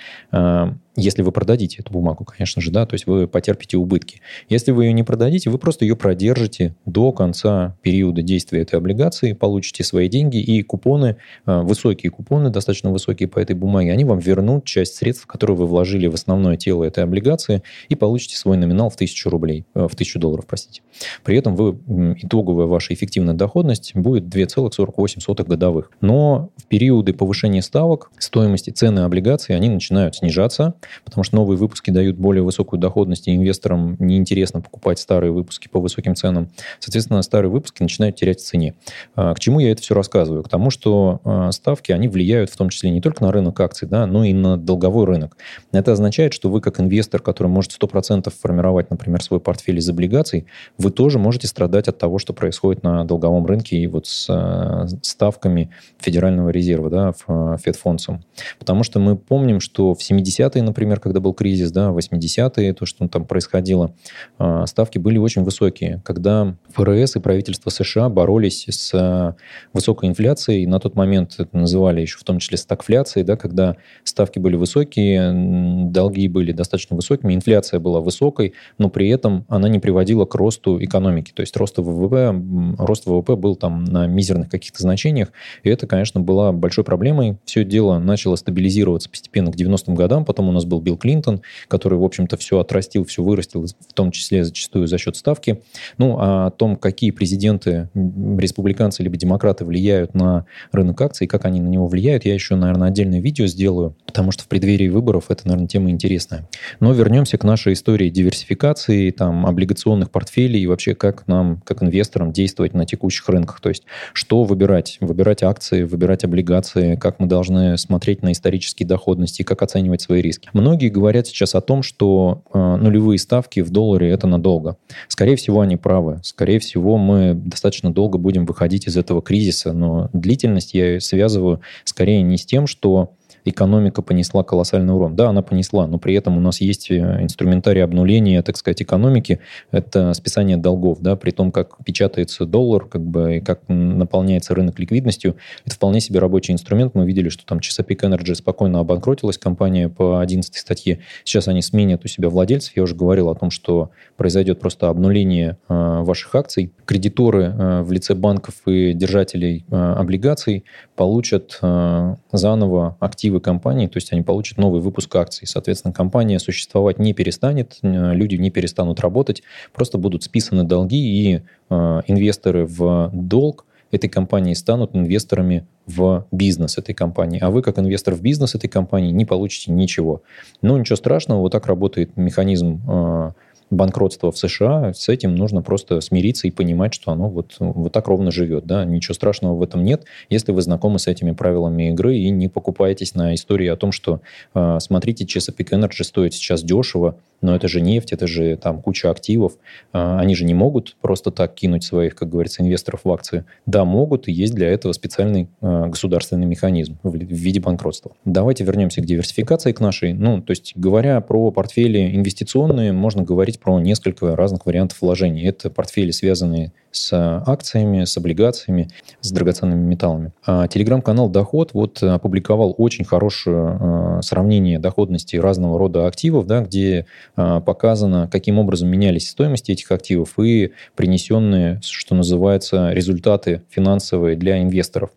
Если 0.99 1.21
вы 1.21 1.31
продадите 1.31 1.77
эту 1.79 1.93
бумагу, 1.93 2.25
конечно 2.25 2.59
же, 2.59 2.71
да, 2.71 2.87
то 2.87 2.95
есть 2.95 3.05
вы 3.05 3.27
потерпите 3.27 3.77
убытки. 3.77 4.19
Если 4.49 4.71
вы 4.71 4.85
ее 4.85 4.93
не 4.93 5.03
продадите, 5.03 5.51
вы 5.51 5.59
просто 5.59 5.85
ее 5.85 5.95
продержите 5.95 6.75
до 6.87 7.11
конца 7.11 7.77
периода 7.83 8.23
действия 8.23 8.61
этой 8.61 8.77
облигации, 8.79 9.33
получите 9.33 9.83
свои 9.83 10.09
деньги 10.09 10.37
и 10.37 10.63
купоны, 10.63 11.17
а, 11.45 11.61
высокие 11.61 12.09
купоны, 12.09 12.49
достаточно 12.49 12.91
высокие 12.91 13.29
по 13.29 13.37
этой 13.37 13.55
бумаге, 13.55 13.91
они 13.91 14.05
вам 14.05 14.17
вернут 14.17 14.65
часть 14.65 14.95
средств, 14.95 15.27
которые 15.27 15.55
вы 15.55 15.67
вложили 15.67 16.07
в 16.07 16.15
основное 16.15 16.57
тело 16.57 16.83
этой 16.83 17.03
облигации 17.03 17.61
и 17.89 17.95
получите 17.95 18.35
свой 18.35 18.57
номинал 18.57 18.89
в 18.89 18.95
1000 18.95 19.29
рублей, 19.29 19.65
э, 19.75 19.87
в 19.87 19.93
1000 19.93 20.17
долларов, 20.17 20.47
простите. 20.47 20.81
При 21.23 21.37
этом 21.37 21.55
вы, 21.55 21.77
итоговая 22.17 22.65
ваша 22.65 22.95
эффективная 22.95 23.35
доходность 23.35 23.91
будет 23.93 24.23
2,48 24.23 25.45
годовых. 25.47 25.91
Но 26.01 26.49
в 26.57 26.65
периоды 26.65 27.13
повышения 27.13 27.61
ставок 27.61 28.09
стоимости 28.17 28.71
цены 28.71 29.01
облигаций, 29.01 29.55
они 29.55 29.69
начинают 29.69 30.15
снижаться, 30.15 30.73
потому 31.06 31.24
что 31.24 31.36
новые 31.36 31.58
выпуски 31.58 31.91
дают 31.91 32.17
более 32.17 32.44
высокую 32.44 32.79
доходность, 32.79 33.27
и 33.27 33.36
инвесторам 33.36 33.96
неинтересно 34.00 34.62
покупать 34.62 35.00
старые 35.00 35.32
выпуски 35.32 35.67
по 35.67 35.79
высоким 35.79 36.15
ценам. 36.15 36.50
Соответственно, 36.79 37.22
старые 37.22 37.51
выпуски 37.51 37.82
начинают 37.82 38.15
терять 38.15 38.39
в 38.39 38.46
цене. 38.46 38.75
А, 39.15 39.34
к 39.34 39.39
чему 39.39 39.60
я 39.60 39.72
это 39.72 39.82
все 39.82 39.94
рассказываю? 39.96 40.44
К 40.44 40.50
тому, 40.50 40.70
что 40.70 41.22
а, 41.24 41.51
ставки, 41.51 41.91
они 41.91 42.08
влияют 42.08 42.50
в 42.50 42.58
том 42.58 42.70
числе 42.70 42.89
не 42.89 43.01
только 43.01 43.24
на 43.24 43.32
рынок 43.32 43.60
акций, 43.60 43.88
да, 43.88 44.06
но 44.06 44.24
и 44.24 44.34
на 44.34 44.58
долговой 44.58 45.06
рынок. 45.06 45.38
Это 45.72 45.91
означает, 45.91 46.34
что 46.34 46.50
вы 46.50 46.62
как 46.62 46.79
инвестор, 46.79 47.22
который 47.22 47.48
может 47.48 47.72
100% 47.72 48.32
формировать, 48.32 48.89
например, 48.89 49.22
свой 49.22 49.39
портфель 49.39 49.77
из 49.77 49.89
облигаций, 49.89 50.46
вы 50.77 50.91
тоже 50.91 51.20
можете 51.20 51.48
страдать 51.48 51.88
от 51.88 51.98
того, 51.98 52.20
что 52.20 52.34
происходит 52.34 52.84
на 52.84 53.03
долговом 53.06 53.46
рынке 53.46 53.77
и 53.77 53.88
вот 53.88 54.08
с 54.08 54.27
а, 54.29 54.88
ставками 55.01 55.70
Федерального 56.00 56.50
резерва, 56.50 56.89
да, 56.89 57.58
Федфонсом. 57.58 58.24
Потому 58.60 58.84
что 58.84 59.00
мы 59.00 59.17
помним, 59.17 59.60
что 59.60 59.94
в 59.94 60.00
70-е, 60.00 60.62
например, 60.63 60.76
например, 60.77 61.00
когда 61.00 61.19
был 61.19 61.34
кризис, 61.34 61.72
да, 61.72 61.89
80-е, 61.89 62.72
то, 62.72 62.86
что 62.86 63.07
там 63.07 63.25
происходило, 63.25 63.96
а, 64.38 64.67
ставки 64.67 65.00
были 65.00 65.17
очень 65.17 65.43
высокие. 65.43 66.03
Когда 66.05 66.55
ФРС 66.75 67.15
и 67.15 67.19
правительство 67.19 67.72
США 67.72 68.10
боролись 68.10 68.65
с 68.69 69.36
высокой 69.74 70.10
инфляцией, 70.10 70.67
на 70.67 70.79
тот 70.79 70.93
момент 70.93 71.34
это 71.39 71.57
называли 71.57 72.01
еще 72.01 72.19
в 72.19 72.24
том 72.24 72.38
числе 72.38 72.60
стагфляцией, 72.60 73.25
да, 73.25 73.38
когда 73.38 73.75
ставки 74.03 74.38
были 74.38 74.55
высокие, 74.55 75.89
долги 75.89 76.27
были 76.27 76.51
достаточно 76.51 76.96
высокими, 76.96 77.34
инфляция 77.34 77.79
была 77.79 78.00
высокой, 78.00 78.53
но 78.77 78.91
при 78.91 79.10
этом 79.10 79.46
она 79.50 79.69
не 79.69 79.79
приводила 79.79 80.25
к 80.25 80.36
росту 80.36 80.77
экономики. 80.84 81.31
То 81.34 81.41
есть 81.41 81.57
рост 81.57 81.79
ВВП, 81.79 82.39
рост 82.77 83.07
ВВП 83.07 83.36
был 83.36 83.55
там 83.55 83.84
на 83.84 84.05
мизерных 84.05 84.50
каких-то 84.50 84.84
значениях, 84.84 85.29
и 85.63 85.69
это, 85.69 85.88
конечно, 85.88 86.22
была 86.22 86.51
большой 86.51 86.84
проблемой. 86.84 87.39
Все 87.46 87.63
дело 87.63 87.98
начало 87.98 88.36
стабилизироваться 88.36 89.10
постепенно 89.10 89.51
к 89.51 89.55
90-м 89.55 89.96
годам, 89.96 90.24
потом 90.24 90.50
у 90.50 90.51
нас 90.51 90.66
был 90.67 90.81
Билл 90.81 90.97
Клинтон, 90.97 91.41
который, 91.67 91.97
в 91.97 92.03
общем-то, 92.03 92.38
все 92.38 92.59
отрастил, 92.59 93.05
все 93.05 93.24
вырастил, 93.24 93.65
в 93.65 93.93
том 93.93 94.12
числе 94.12 94.43
зачастую 94.43 94.88
за 94.88 94.97
счет 94.97 95.15
ставки. 95.15 95.62
Ну, 95.97 96.17
а 96.19 96.47
о 96.47 96.51
том, 96.51 96.75
какие 96.75 97.12
президенты, 97.12 97.89
республиканцы 97.95 99.03
либо 99.03 99.17
демократы 99.17 99.65
влияют 99.65 100.13
на 100.13 100.45
рынок 100.71 101.01
акций, 101.01 101.27
как 101.27 101.45
они 101.45 101.59
на 101.59 101.67
него 101.67 101.88
влияют, 101.88 102.25
я 102.25 102.33
еще, 102.33 102.55
наверное, 102.55 102.89
отдельное 102.89 103.19
видео 103.19 103.47
сделаю, 103.47 103.95
потому 104.05 104.31
что 104.31 104.43
в 104.43 104.47
преддверии 104.47 104.89
выборов 104.89 105.25
это, 105.29 105.47
наверное, 105.47 105.67
тема 105.67 105.89
интересная. 105.89 106.47
Но 106.79 106.93
вернемся 106.93 107.38
к 107.38 107.43
нашей 107.43 107.74
истории 107.74 108.09
диверсификации, 108.09 109.12
там, 109.12 109.45
облигационных 109.45 110.12
портфелей 110.12 110.62
и 110.62 110.67
вообще 110.67 110.95
как 110.95 111.27
нам, 111.27 111.62
как 111.65 111.83
инвесторам, 111.83 112.31
действовать 112.31 112.74
на 112.74 112.86
текущих 112.86 113.27
рынках. 113.29 113.62
То 113.62 113.69
есть 113.69 113.83
что 114.13 114.43
выбирать? 114.43 114.97
Выбирать 115.00 115.43
акции, 115.43 115.83
выбирать 115.83 116.24
облигации, 116.24 116.95
как 116.95 117.19
мы 117.19 117.27
должны 117.27 117.77
смотреть 117.77 118.21
на 118.21 118.31
исторические 118.31 118.88
доходности, 118.88 119.43
как 119.43 119.62
оценивать 119.62 120.01
свои 120.01 120.21
риски. 120.21 120.50
Многие 120.57 120.89
говорят 120.89 121.27
сейчас 121.27 121.53
о 121.53 121.61
том, 121.61 121.83
что 121.83 122.41
э, 122.51 122.57
нулевые 122.57 123.19
ставки 123.19 123.59
в 123.59 123.69
долларе 123.69 124.09
это 124.09 124.25
надолго. 124.25 124.77
Скорее 125.07 125.35
всего, 125.35 125.61
они 125.61 125.77
правы. 125.77 126.19
Скорее 126.23 126.57
всего, 126.57 126.97
мы 126.97 127.35
достаточно 127.35 127.93
долго 127.93 128.17
будем 128.17 128.47
выходить 128.47 128.87
из 128.87 128.97
этого 128.97 129.21
кризиса, 129.21 129.71
но 129.71 130.09
длительность 130.13 130.73
я 130.73 130.99
связываю 130.99 131.61
скорее 131.83 132.23
не 132.23 132.37
с 132.37 132.45
тем, 132.45 132.65
что 132.65 133.11
экономика 133.49 134.01
понесла 134.01 134.43
колоссальный 134.43 134.93
урон. 134.93 135.15
Да, 135.15 135.29
она 135.29 135.41
понесла, 135.41 135.87
но 135.87 135.97
при 135.97 136.13
этом 136.13 136.37
у 136.37 136.41
нас 136.41 136.61
есть 136.61 136.91
э, 136.91 137.23
инструментарий 137.23 137.83
обнуления, 137.83 138.41
так 138.41 138.57
сказать, 138.57 138.81
экономики. 138.81 139.39
Это 139.71 140.13
списание 140.13 140.57
долгов, 140.57 140.99
да, 141.01 141.15
при 141.15 141.31
том, 141.31 141.51
как 141.51 141.77
печатается 141.83 142.45
доллар, 142.45 142.85
как 142.85 143.01
бы, 143.01 143.37
и 143.37 143.39
как 143.41 143.61
наполняется 143.67 144.53
рынок 144.53 144.79
ликвидностью. 144.79 145.35
Это 145.65 145.75
вполне 145.75 146.01
себе 146.01 146.19
рабочий 146.19 146.53
инструмент. 146.53 146.95
Мы 146.95 147.05
видели, 147.05 147.29
что 147.29 147.45
там 147.45 147.59
Chesapeake 147.59 148.01
Energy 148.01 148.35
спокойно 148.35 148.79
обанкротилась, 148.79 149.37
компания 149.37 149.89
по 149.89 150.19
11 150.19 150.53
статье. 150.55 150.99
Сейчас 151.23 151.47
они 151.47 151.61
сменят 151.61 152.03
у 152.05 152.07
себя 152.07 152.29
владельцев. 152.29 152.75
Я 152.75 152.83
уже 152.83 152.95
говорил 152.95 153.29
о 153.29 153.35
том, 153.35 153.51
что 153.51 153.91
произойдет 154.17 154.59
просто 154.59 154.89
обнуление 154.89 155.57
э, 155.69 156.01
ваших 156.03 156.35
акций. 156.35 156.73
Кредиторы 156.85 157.43
э, 157.43 157.81
в 157.81 157.91
лице 157.91 158.13
банков 158.15 158.55
и 158.65 158.93
держателей 158.93 159.65
э, 159.69 159.75
облигаций 159.75 160.65
получат 160.95 161.59
э, 161.61 162.15
заново 162.31 162.97
активы 162.99 163.37
активы 163.38 163.39
компании, 163.39 163.88
то 163.88 163.98
есть 163.98 164.13
они 164.13 164.22
получат 164.24 164.58
новый 164.58 164.82
выпуск 164.82 165.15
акций. 165.15 165.48
Соответственно, 165.48 165.94
компания 165.94 166.39
существовать 166.39 167.00
не 167.00 167.13
перестанет, 167.13 167.77
люди 167.82 168.36
не 168.36 168.50
перестанут 168.51 169.00
работать, 169.00 169.44
просто 169.74 169.98
будут 169.98 170.24
списаны 170.24 170.63
долги, 170.63 170.98
и 170.98 171.41
э, 171.70 172.01
инвесторы 172.08 172.65
в 172.65 173.10
долг 173.13 173.65
этой 173.91 174.10
компании 174.10 174.53
станут 174.56 174.96
инвесторами 174.96 175.65
в 175.86 176.25
бизнес 176.32 176.77
этой 176.77 176.94
компании, 176.94 177.39
а 177.41 177.50
вы, 177.50 177.62
как 177.62 177.79
инвестор 177.79 178.15
в 178.15 178.22
бизнес 178.22 178.56
этой 178.56 178.67
компании, 178.67 179.13
не 179.13 179.25
получите 179.25 179.72
ничего. 179.72 180.22
Но 180.62 180.77
ничего 180.77 180.98
страшного, 180.98 181.39
вот 181.39 181.51
так 181.51 181.67
работает 181.67 182.17
механизм 182.17 182.82
э, 182.88 183.32
банкротства 183.69 184.31
в 184.31 184.38
США, 184.38 184.93
с 184.93 185.09
этим 185.09 185.36
нужно 185.36 185.62
просто 185.62 186.01
смириться 186.01 186.47
и 186.47 186.51
понимать, 186.51 186.93
что 186.93 187.12
оно 187.12 187.29
вот, 187.29 187.55
вот 187.59 187.91
так 187.91 188.07
ровно 188.07 188.31
живет. 188.31 188.65
Да? 188.65 188.86
Ничего 188.86 189.13
страшного 189.13 189.55
в 189.55 189.63
этом 189.63 189.83
нет, 189.83 190.05
если 190.29 190.51
вы 190.51 190.62
знакомы 190.62 191.00
с 191.00 191.07
этими 191.07 191.31
правилами 191.31 191.89
игры 191.89 192.17
и 192.17 192.29
не 192.29 192.47
покупаетесь 192.47 193.15
на 193.15 193.36
истории 193.36 193.67
о 193.67 193.75
том, 193.75 193.91
что 193.91 194.21
э, 194.53 194.77
смотрите, 194.79 195.25
Chesapeake 195.25 195.71
Energy 195.71 196.03
стоит 196.03 196.33
сейчас 196.33 196.63
дешево, 196.63 197.15
но 197.41 197.56
это 197.56 197.67
же 197.67 197.82
нефть, 197.82 198.13
это 198.13 198.27
же 198.27 198.58
там 198.58 198.82
куча 198.82 199.10
активов. 199.12 199.53
Э, 199.94 200.17
они 200.20 200.36
же 200.36 200.46
не 200.46 200.53
могут 200.53 200.96
просто 201.01 201.32
так 201.32 201.53
кинуть 201.56 201.84
своих, 201.84 202.15
как 202.15 202.29
говорится, 202.29 202.62
инвесторов 202.62 203.01
в 203.03 203.12
акции. 203.12 203.46
Да, 203.65 203.86
могут, 203.86 204.27
и 204.27 204.32
есть 204.32 204.53
для 204.53 204.70
этого 204.70 204.94
специальный 204.94 205.50
э, 205.62 205.88
государственный 205.88 206.46
механизм 206.46 206.98
в, 207.03 207.15
виде 207.15 207.60
банкротства. 207.60 208.12
Давайте 208.25 208.63
вернемся 208.63 209.01
к 209.01 209.06
диверсификации 209.06 209.72
к 209.72 209.79
нашей. 209.79 210.13
Ну, 210.13 210.41
то 210.41 210.51
есть, 210.51 210.74
говоря 210.75 211.22
про 211.22 211.51
портфели 211.51 212.15
инвестиционные, 212.15 212.91
можно 212.91 213.24
говорить 213.24 213.60
про 213.60 213.79
несколько 213.79 214.36
разных 214.36 214.65
вариантов 214.65 215.01
вложений. 215.01 215.46
Это 215.46 215.70
портфели, 215.70 216.12
связанные 216.12 216.72
с 216.97 217.43
акциями, 217.45 218.05
с 218.05 218.17
облигациями, 218.17 218.89
с 219.21 219.31
драгоценными 219.31 219.83
металлами. 219.83 220.31
Телеграм-канал 220.45 221.29
«Доход» 221.29 221.71
вот 221.73 222.01
опубликовал 222.01 222.75
очень 222.77 223.05
хорошее 223.05 223.77
а, 223.79 224.19
сравнение 224.21 224.79
доходности 224.79 225.35
разного 225.35 225.77
рода 225.77 226.07
активов, 226.07 226.45
да, 226.47 226.61
где 226.61 227.05
а, 227.35 227.61
показано, 227.61 228.29
каким 228.31 228.59
образом 228.59 228.89
менялись 228.89 229.29
стоимости 229.29 229.71
этих 229.71 229.91
активов 229.91 230.37
и 230.39 230.71
принесенные, 230.95 231.79
что 231.83 232.15
называется, 232.15 232.91
результаты 232.91 233.63
финансовые 233.69 234.35
для 234.35 234.61
инвесторов. 234.61 235.11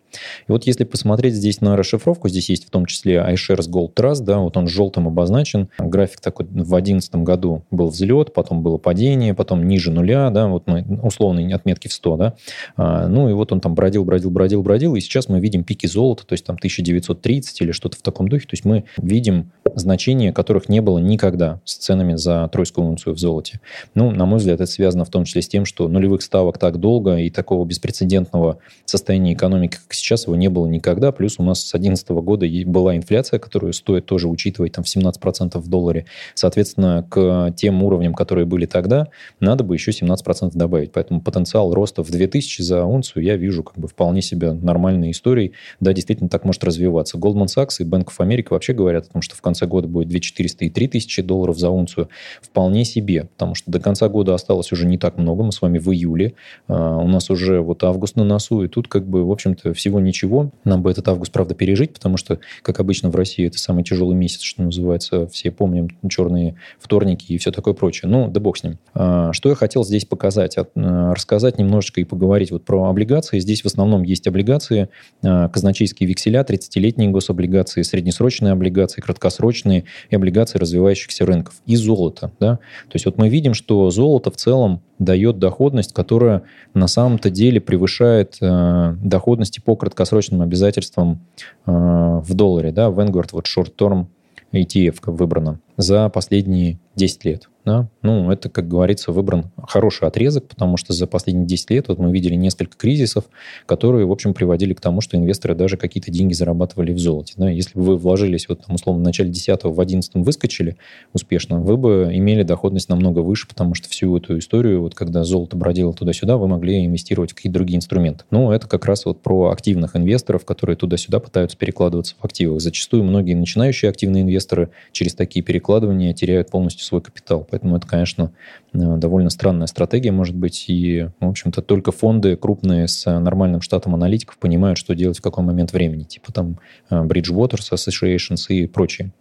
И 0.47 0.51
вот 0.51 0.65
если 0.65 0.83
посмотреть 0.83 1.35
здесь 1.35 1.61
на 1.61 1.75
расшифровку, 1.75 2.29
здесь 2.29 2.49
есть 2.49 2.67
в 2.67 2.69
том 2.69 2.85
числе 2.85 3.15
iShares 3.15 3.69
Gold 3.69 3.93
Trust, 3.93 4.23
да, 4.23 4.39
вот 4.39 4.57
он 4.57 4.67
желтым 4.67 5.07
обозначен. 5.07 5.69
График 5.77 6.21
такой 6.21 6.45
в 6.45 6.53
2011 6.53 7.15
году 7.15 7.63
был 7.71 7.89
взлет, 7.89 8.33
потом 8.33 8.61
было 8.61 8.77
падение, 8.77 9.33
потом 9.33 9.67
ниже 9.67 9.91
нуля, 9.91 10.29
да, 10.29 10.47
вот 10.47 10.67
мы 10.67 10.85
условно 11.01 11.39
отметки 11.71 11.87
в 11.87 11.93
100, 11.93 12.17
да. 12.17 12.33
А, 12.75 13.07
ну 13.07 13.29
и 13.29 13.33
вот 13.33 13.51
он 13.51 13.61
там 13.61 13.75
бродил, 13.75 14.03
бродил, 14.03 14.29
бродил, 14.29 14.61
бродил, 14.61 14.95
и 14.95 15.01
сейчас 15.01 15.29
мы 15.29 15.39
видим 15.39 15.63
пики 15.63 15.87
золота, 15.87 16.25
то 16.25 16.33
есть 16.33 16.45
там 16.45 16.55
1930 16.55 17.61
или 17.61 17.71
что-то 17.71 17.97
в 17.97 18.01
таком 18.01 18.27
духе, 18.27 18.45
то 18.45 18.53
есть 18.53 18.65
мы 18.65 18.85
видим 18.97 19.51
значения, 19.75 20.33
которых 20.33 20.69
не 20.69 20.81
было 20.81 20.99
никогда 20.99 21.61
с 21.65 21.75
ценами 21.75 22.15
за 22.15 22.49
тройскую 22.51 22.87
унцию 22.87 23.15
в 23.15 23.19
золоте. 23.19 23.59
Ну, 23.95 24.11
на 24.11 24.25
мой 24.25 24.39
взгляд, 24.39 24.59
это 24.59 24.71
связано 24.71 25.05
в 25.05 25.09
том 25.09 25.23
числе 25.23 25.41
с 25.41 25.47
тем, 25.47 25.65
что 25.65 25.87
нулевых 25.87 26.21
ставок 26.21 26.57
так 26.57 26.77
долго 26.77 27.17
и 27.17 27.29
такого 27.29 27.65
беспрецедентного 27.65 28.57
состояния 28.85 29.33
экономики, 29.33 29.77
как 29.83 29.93
сейчас, 29.93 30.25
его 30.25 30.35
не 30.35 30.49
было 30.49 30.67
никогда. 30.67 31.11
Плюс 31.11 31.35
у 31.39 31.43
нас 31.43 31.61
с 31.61 31.71
2011 31.71 32.09
года 32.09 32.45
была 32.65 32.95
инфляция, 32.95 33.39
которую 33.39 33.73
стоит 33.73 34.05
тоже 34.05 34.27
учитывать 34.27 34.73
там 34.73 34.83
в 34.83 34.87
17% 34.87 35.57
в 35.57 35.67
долларе. 35.67 36.05
Соответственно, 36.35 37.05
к 37.09 37.53
тем 37.55 37.83
уровням, 37.83 38.13
которые 38.13 38.45
были 38.45 38.65
тогда, 38.65 39.07
надо 39.39 39.63
бы 39.63 39.75
еще 39.75 39.91
17% 39.91 40.51
добавить. 40.53 40.91
Поэтому 40.91 41.21
потенциал 41.51 41.73
роста 41.73 42.03
в 42.03 42.09
2000 42.09 42.61
за 42.61 42.85
унцию 42.85 43.23
я 43.23 43.35
вижу 43.35 43.63
как 43.63 43.77
бы 43.77 43.87
вполне 43.87 44.21
себе 44.21 44.53
нормальной 44.53 45.11
историей. 45.11 45.51
Да, 45.79 45.91
действительно 45.91 46.29
так 46.29 46.45
может 46.45 46.63
развиваться. 46.63 47.17
Goldman 47.17 47.47
Sachs 47.47 47.75
и 47.79 47.83
Bank 47.83 48.05
of 48.05 48.17
America 48.19 48.47
вообще 48.51 48.73
говорят 48.73 49.07
о 49.07 49.13
том, 49.13 49.21
что 49.21 49.35
в 49.35 49.41
конце 49.41 49.65
года 49.65 49.87
будет 49.87 50.07
2400 50.07 50.65
и 50.65 50.69
3000 50.69 51.21
долларов 51.23 51.59
за 51.59 51.69
унцию. 51.69 52.07
Вполне 52.41 52.85
себе, 52.85 53.25
потому 53.25 53.55
что 53.55 53.69
до 53.69 53.79
конца 53.79 54.07
года 54.07 54.33
осталось 54.33 54.71
уже 54.71 54.85
не 54.87 54.97
так 54.97 55.17
много. 55.17 55.43
Мы 55.43 55.51
с 55.51 55.61
вами 55.61 55.77
в 55.77 55.91
июле. 55.91 56.33
А, 56.67 56.97
у 56.97 57.07
нас 57.07 57.29
уже 57.29 57.59
вот 57.59 57.83
август 57.83 58.15
на 58.15 58.23
носу, 58.23 58.63
и 58.63 58.67
тут 58.67 58.87
как 58.87 59.05
бы, 59.05 59.25
в 59.25 59.31
общем-то, 59.31 59.73
всего 59.73 59.99
ничего. 59.99 60.51
Нам 60.63 60.81
бы 60.81 60.89
этот 60.89 61.07
август, 61.09 61.33
правда, 61.33 61.53
пережить, 61.53 61.93
потому 61.93 62.17
что, 62.17 62.39
как 62.61 62.79
обычно 62.79 63.09
в 63.09 63.15
России, 63.15 63.47
это 63.47 63.57
самый 63.57 63.83
тяжелый 63.83 64.15
месяц, 64.15 64.41
что 64.41 64.63
называется. 64.63 65.27
Все 65.27 65.51
помним 65.51 65.89
черные 66.09 66.55
вторники 66.79 67.33
и 67.33 67.37
все 67.37 67.51
такое 67.51 67.73
прочее. 67.73 68.09
Ну, 68.09 68.29
да 68.29 68.39
бог 68.39 68.57
с 68.57 68.63
ним. 68.63 68.77
А, 68.93 69.33
что 69.33 69.49
я 69.49 69.55
хотел 69.55 69.83
здесь 69.83 70.05
показать? 70.05 70.55
А, 70.57 71.13
рассказать 71.41 71.57
немножечко 71.57 72.01
и 72.01 72.03
поговорить 72.03 72.51
вот 72.51 72.63
про 72.63 72.87
облигации. 72.87 73.39
Здесь 73.39 73.63
в 73.63 73.65
основном 73.65 74.03
есть 74.03 74.27
облигации, 74.27 74.89
казначейские 75.21 76.07
векселя, 76.07 76.41
30-летние 76.41 77.09
гособлигации, 77.09 77.81
среднесрочные 77.81 78.53
облигации, 78.53 79.01
краткосрочные 79.01 79.85
и 80.11 80.15
облигации 80.15 80.59
развивающихся 80.59 81.25
рынков. 81.25 81.55
И 81.65 81.75
золото. 81.75 82.31
Да? 82.39 82.57
То 82.57 82.93
есть 82.93 83.05
вот 83.05 83.17
мы 83.17 83.29
видим, 83.29 83.55
что 83.55 83.89
золото 83.89 84.29
в 84.29 84.35
целом 84.35 84.81
дает 84.99 85.39
доходность, 85.39 85.93
которая 85.93 86.43
на 86.75 86.87
самом-то 86.87 87.31
деле 87.31 87.59
превышает 87.59 88.37
э, 88.39 88.95
доходности 89.01 89.59
по 89.59 89.75
краткосрочным 89.75 90.41
обязательствам 90.41 91.21
э, 91.65 91.71
в 91.71 92.33
долларе. 92.35 92.71
Да? 92.71 92.89
Vanguard, 92.89 93.29
вот 93.31 93.47
short-term 93.47 94.05
ETF 94.53 94.99
выбрано 95.05 95.59
за 95.77 96.07
последние 96.09 96.79
10 96.95 97.25
лет. 97.25 97.50
Да? 97.65 97.87
Ну, 98.01 98.31
это, 98.31 98.49
как 98.49 98.67
говорится, 98.67 99.11
выбран 99.11 99.51
хороший 99.67 100.07
отрезок, 100.07 100.47
потому 100.47 100.77
что 100.77 100.93
за 100.93 101.05
последние 101.07 101.45
10 101.45 101.69
лет 101.71 101.87
вот 101.87 101.99
мы 101.99 102.11
видели 102.11 102.35
несколько 102.35 102.77
кризисов, 102.77 103.25
которые, 103.65 104.05
в 104.05 104.11
общем, 104.11 104.33
приводили 104.33 104.73
к 104.73 104.81
тому, 104.81 105.01
что 105.01 105.17
инвесторы 105.17 105.55
даже 105.55 105.77
какие-то 105.77 106.11
деньги 106.11 106.33
зарабатывали 106.33 106.91
в 106.91 106.99
золоте. 106.99 107.33
Да? 107.37 107.49
Если 107.49 107.77
бы 107.77 107.83
вы 107.83 107.97
вложились, 107.97 108.49
вот, 108.49 108.65
там, 108.65 108.75
условно, 108.75 109.01
в 109.03 109.05
начале 109.05 109.29
10 109.29 109.63
в 109.63 109.79
11 109.79 110.11
выскочили 110.15 110.77
успешно, 111.13 111.59
вы 111.59 111.77
бы 111.77 112.09
имели 112.11 112.43
доходность 112.43 112.89
намного 112.89 113.19
выше, 113.19 113.47
потому 113.47 113.75
что 113.75 113.89
всю 113.89 114.17
эту 114.17 114.39
историю, 114.39 114.81
вот 114.81 114.95
когда 114.95 115.23
золото 115.23 115.55
бродило 115.55 115.93
туда-сюда, 115.93 116.37
вы 116.37 116.47
могли 116.47 116.85
инвестировать 116.85 117.31
в 117.31 117.35
какие-то 117.35 117.53
другие 117.53 117.77
инструменты. 117.77 118.25
Ну, 118.31 118.51
это 118.51 118.67
как 118.67 118.85
раз 118.85 119.05
вот 119.05 119.21
про 119.21 119.49
активных 119.49 119.95
инвесторов, 119.95 120.45
которые 120.45 120.75
туда-сюда 120.75 121.19
пытаются 121.19 121.57
перекладываться 121.57 122.15
в 122.19 122.25
активах. 122.25 122.61
Зачастую 122.61 123.03
многие 123.03 123.35
начинающие 123.35 123.89
активные 123.89 124.23
инвесторы 124.23 124.69
через 124.91 125.13
такие 125.13 125.43
перекладывания 125.43 126.13
теряют 126.13 126.49
полностью 126.49 126.85
свой 126.85 127.01
капитал. 127.01 127.47
Поэтому 127.51 127.75
это, 127.75 127.85
конечно, 127.85 128.31
э, 128.73 128.77
довольно 128.97 129.29
странная 129.29 129.67
стратегия, 129.67 130.11
может 130.11 130.35
быть, 130.35 130.65
и, 130.69 131.09
в 131.19 131.27
общем-то, 131.27 131.61
только 131.61 131.91
фонды 131.91 132.35
крупные 132.37 132.87
с 132.87 133.05
нормальным 133.19 133.61
штатом 133.61 133.93
аналитиков 133.93 134.37
понимают, 134.37 134.77
что 134.77 134.95
делать 134.95 135.19
в 135.19 135.21
какой 135.21 135.43
момент 135.43 135.73
времени, 135.73 136.03
типа 136.03 136.31
там 136.31 136.57
э, 136.89 136.95
Bridgewater 137.03 137.59
Associations 137.59 138.45
и 138.49 138.67
прочие. 138.67 139.11